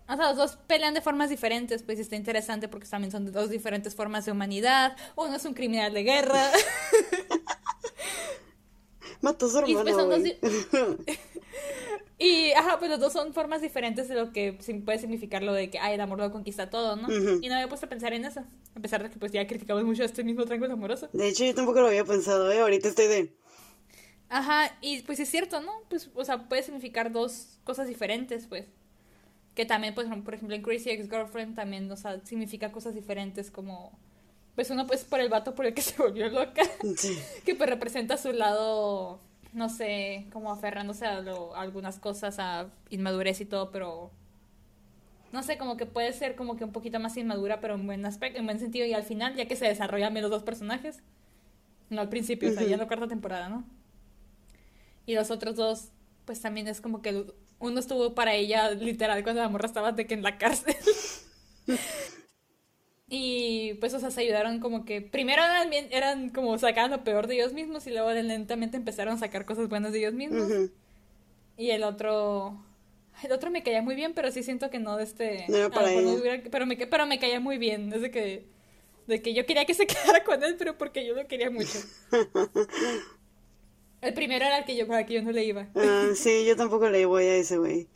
[0.07, 3.49] O sea, los dos pelean de formas diferentes, pues está interesante porque también son dos
[3.49, 4.95] diferentes formas de humanidad.
[5.15, 6.49] Uno es un criminal de guerra.
[9.21, 9.75] Mató a su Y,
[12.55, 15.79] ajá, pues los dos son formas diferentes de lo que puede significar lo de que,
[15.79, 17.07] ay, el amor lo conquista todo, ¿no?
[17.41, 18.43] Y no había puesto a pensar en eso,
[18.75, 21.09] a pesar de que pues ya criticamos mucho este mismo triángulo amoroso.
[21.13, 22.59] De hecho, yo tampoco lo había pensado, ¿eh?
[22.59, 23.35] Ahorita estoy de...
[24.27, 25.71] Ajá, y pues es cierto, ¿no?
[25.89, 28.67] Pues, o sea, puede significar dos cosas diferentes, pues.
[29.55, 33.97] Que también, pues, por ejemplo, en Crazy Ex-Girlfriend también, o sea, significa cosas diferentes como...
[34.55, 36.63] Pues uno, pues, por el vato por el que se volvió loca.
[37.45, 39.21] que pues representa su lado
[39.53, 41.23] no sé, como aferrándose a,
[41.55, 44.11] algunas cosas, a inmadurez y todo, pero
[45.31, 48.05] no sé, como que puede ser como que un poquito más inmadura, pero en buen
[48.05, 50.99] aspecto, en buen sentido, y al final, ya que se desarrollan bien los dos personajes,
[51.89, 53.63] no al principio, o sea, ya en la cuarta temporada, ¿no?
[55.05, 55.89] Y los otros dos,
[56.25, 57.25] pues también es como que
[57.59, 60.75] uno estuvo para ella literal cuando la morra estaba de que en la cárcel.
[63.09, 67.03] Y pues, o sea, se ayudaron como que primero eran, bien, eran como sacaban lo
[67.03, 70.69] peor de ellos mismos y luego lentamente empezaron a sacar cosas buenas de ellos mismos.
[71.57, 72.63] Y el otro,
[73.23, 75.45] el otro me caía muy bien, pero sí siento que no de este...
[75.49, 75.87] No para
[76.51, 78.45] pero, me, pero me caía muy bien, desde que,
[79.07, 81.79] de que yo quería que se quedara con él, pero porque yo lo quería mucho.
[84.01, 85.67] el primero era el que yo, para que yo no le iba.
[85.75, 87.87] Ah, sí, yo tampoco le voy a ese güey.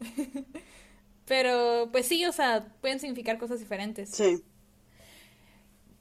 [1.26, 4.10] Pero, pues sí, o sea, pueden significar cosas diferentes.
[4.10, 4.42] Sí.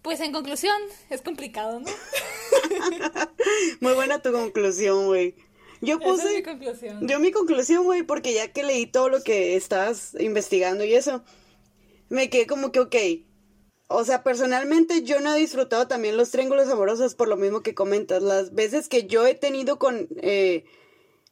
[0.02, 0.76] Pues en conclusión,
[1.10, 1.86] es complicado, ¿no?
[3.82, 5.36] Muy buena tu conclusión, güey.
[5.82, 6.36] Yo puse.
[6.36, 7.08] mi conclusión.
[7.08, 11.24] Yo mi conclusión, güey, porque ya que leí todo lo que estás investigando y eso,
[12.10, 12.96] me quedé como que, ok.
[13.88, 17.76] O sea, personalmente yo no he disfrutado también los triángulos amorosos por lo mismo que
[17.76, 18.24] comentas.
[18.24, 20.08] Las veces que yo he tenido con.
[20.22, 20.64] Eh,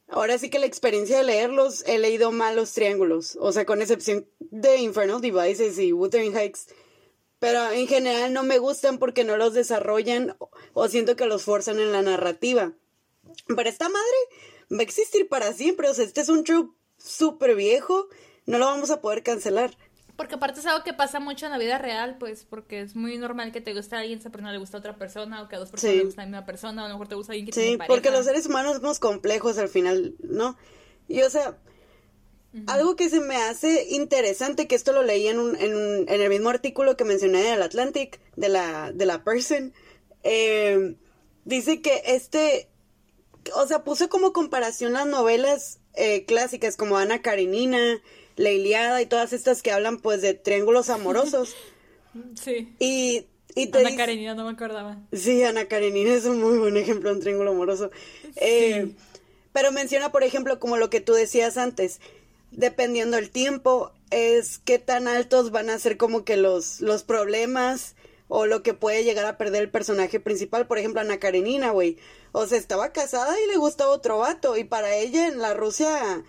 [0.09, 3.37] ahora sí que la experiencia de leerlos, he leído mal los triángulos.
[3.39, 6.67] O sea, con excepción de Infernal Devices y Wuthering Heights.
[7.39, 10.35] Pero en general no me gustan porque no los desarrollan
[10.73, 12.73] o siento que los forzan en la narrativa.
[13.47, 14.17] Pero esta madre
[14.71, 15.89] va a existir para siempre.
[15.89, 18.07] O sea, este es un trope súper viejo.
[18.45, 19.77] No lo vamos a poder cancelar.
[20.19, 23.17] Porque aparte es algo que pasa mucho en la vida real, pues, porque es muy
[23.17, 25.55] normal que te guste a alguien, esa persona le gusta a otra persona, o que
[25.55, 27.31] a dos personas le gusta a la misma persona, o a lo mejor te gusta
[27.31, 30.57] a alguien que sí, porque los seres humanos somos complejos al final, ¿no?
[31.07, 31.57] Y o sea,
[32.67, 36.21] algo que se me hace interesante, que esto lo leí en, un, en, un, en
[36.21, 39.73] el mismo artículo que mencioné en el Atlantic, de la, de la Person,
[40.23, 40.97] eh,
[41.45, 42.67] dice que este,
[43.55, 48.01] o sea, puse como comparación las novelas eh, clásicas como Ana Karenina,
[48.39, 51.55] la Iliada y todas estas que hablan pues de triángulos amorosos.
[52.33, 52.73] Sí.
[52.79, 54.97] Y, y Ana Karenina, no me acordaba.
[55.13, 57.91] Sí, Ana Karenina es un muy buen ejemplo de un triángulo amoroso.
[58.37, 58.95] Eh,
[59.53, 62.01] pero menciona, por ejemplo, como lo que tú decías antes,
[62.49, 67.95] dependiendo del tiempo, es qué tan altos van a ser como que los, los problemas
[68.27, 70.65] o lo que puede llegar a perder el personaje principal.
[70.65, 71.97] Por ejemplo, Ana Karenina, güey.
[72.31, 74.57] O sea, estaba casada y le gustaba otro vato.
[74.57, 76.23] Y para ella en la Rusia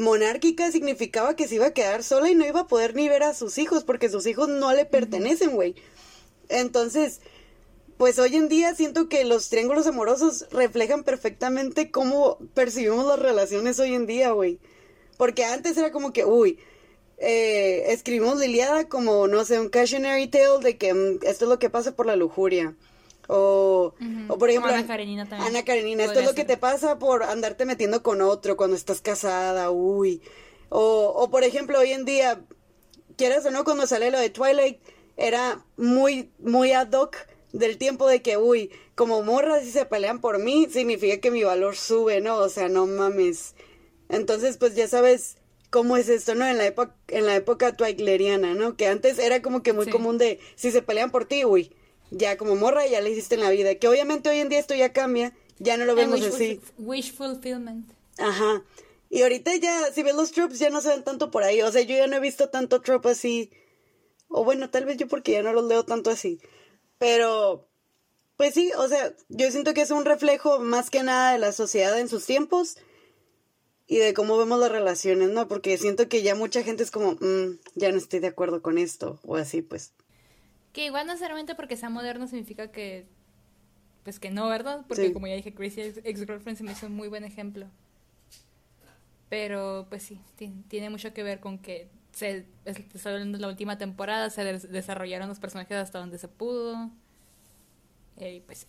[0.00, 3.22] monárquica significaba que se iba a quedar sola y no iba a poder ni ver
[3.22, 5.76] a sus hijos porque sus hijos no le pertenecen, güey.
[6.48, 7.20] Entonces,
[7.96, 13.78] pues hoy en día siento que los triángulos amorosos reflejan perfectamente cómo percibimos las relaciones
[13.78, 14.58] hoy en día, güey.
[15.16, 16.58] Porque antes era como que, uy,
[17.18, 21.58] eh, escribimos Liliada como, no sé, un cautionary tale de que mm, esto es lo
[21.58, 22.74] que pasa por la lujuria.
[23.32, 23.94] O,
[24.28, 25.48] o por ejemplo, Ana Karenina también.
[25.48, 29.00] Ana Karenina, esto es lo que te pasa por andarte metiendo con otro cuando estás
[29.00, 30.20] casada, uy.
[30.68, 32.40] O, o por ejemplo, hoy en día,
[33.16, 34.80] quieras o no, cuando sale lo de Twilight,
[35.16, 37.16] era muy, muy ad hoc
[37.52, 41.44] del tiempo de que, uy, como morras si se pelean por mí, significa que mi
[41.44, 42.36] valor sube, ¿no?
[42.36, 43.54] O sea, no mames.
[44.08, 45.36] Entonces, pues ya sabes
[45.70, 46.48] cómo es esto, ¿no?
[46.48, 48.76] En la época, en la época twigleriana, ¿no?
[48.76, 51.72] Que antes era como que muy común de, si se pelean por ti, uy,
[52.10, 53.74] ya como morra ya le hiciste en la vida.
[53.76, 56.60] Que obviamente hoy en día esto ya cambia, ya no lo vemos así.
[56.78, 57.90] Wish fulfillment.
[58.18, 58.64] Ajá.
[59.08, 61.62] Y ahorita ya, si ves los tropes, ya no se ven tanto por ahí.
[61.62, 63.50] O sea, yo ya no he visto tanto trope así.
[64.28, 66.40] O bueno, tal vez yo porque ya no los leo tanto así.
[66.98, 67.68] Pero,
[68.36, 71.50] pues sí, o sea, yo siento que es un reflejo más que nada de la
[71.50, 72.76] sociedad en sus tiempos
[73.88, 75.48] y de cómo vemos las relaciones, ¿no?
[75.48, 78.78] Porque siento que ya mucha gente es como, mm, ya no estoy de acuerdo con
[78.78, 79.92] esto, o así, pues.
[80.72, 83.06] Que igual no necesariamente porque sea moderno significa que,
[84.04, 84.84] pues que no, ¿verdad?
[84.86, 87.66] Porque como ya dije, Crazy Ex-Girlfriend se me hizo un muy buen ejemplo.
[89.28, 90.20] Pero, pues sí,
[90.68, 95.76] tiene mucho que ver con que se, de la última temporada, se desarrollaron los personajes
[95.76, 96.90] hasta donde se pudo.
[98.16, 98.66] Y pues sí.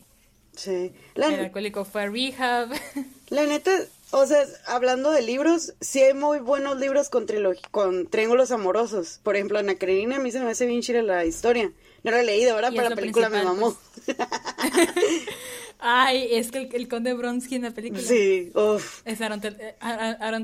[0.54, 0.94] Sí.
[1.16, 2.70] el alcohólico fue a rehab.
[3.30, 3.72] La neta,
[4.12, 7.26] o sea, hablando de libros, sí hay muy buenos libros con,
[7.72, 9.20] con triángulos amorosos.
[9.24, 11.72] Por ejemplo, Ana Karenina a mí se me hace bien chida la historia.
[12.04, 13.78] No la he leído, ahora para la película me mamó.
[14.06, 14.18] Pues.
[15.80, 18.02] Ay, es que el, conde Bronsky en la película.
[18.02, 19.02] Sí, uff.
[19.06, 19.76] Es Aaron, eh,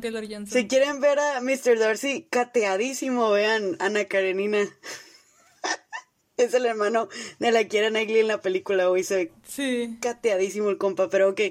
[0.02, 0.48] Taylor Johnson.
[0.48, 1.78] Si quieren ver a Mr.
[1.78, 4.60] Darcy cateadísimo, vean Ana Karenina.
[6.38, 7.10] es el hermano
[7.40, 9.98] de la Kiera Knightley en la película, hoy se sí.
[10.02, 11.42] cateadísimo el compa, pero ok.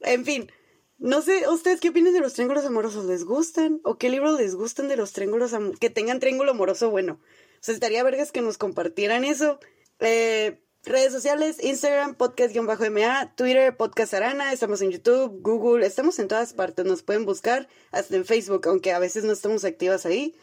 [0.00, 0.50] En fin,
[0.98, 3.04] no sé, ¿ustedes qué opinan de los triángulos amorosos?
[3.04, 3.80] ¿Les gustan?
[3.84, 5.52] ¿O qué libros les gustan de los triángulos?
[5.78, 7.20] Que tengan triángulo amoroso bueno.
[7.66, 9.58] O estaría vergas que nos compartieran eso.
[10.00, 16.52] Eh, redes sociales, Instagram, podcast-ma, Twitter, podcast arana, estamos en YouTube, Google, estamos en todas
[16.52, 20.34] partes, nos pueden buscar, hasta en Facebook, aunque a veces no estamos activas ahí.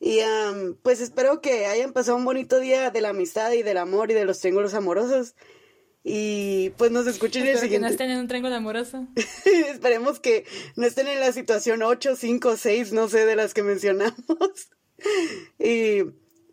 [0.00, 0.18] Y
[0.82, 4.14] pues espero que hayan pasado un bonito día de la amistad y del amor y
[4.14, 5.36] de los triángulos amorosos.
[6.04, 7.76] Y pues nos escuchen el siguiente.
[7.76, 9.06] que no estén en un triángulo amoroso.
[9.70, 10.44] Esperemos que
[10.74, 14.16] no estén en la situación 8, 5, 6, no sé, de las que mencionamos.
[15.58, 16.02] y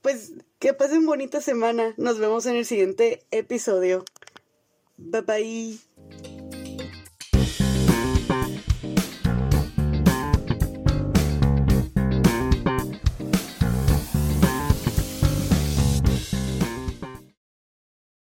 [0.02, 1.94] pues que pasen bonita semana.
[1.98, 4.06] Nos vemos en el siguiente episodio.
[4.98, 5.80] Bye bye.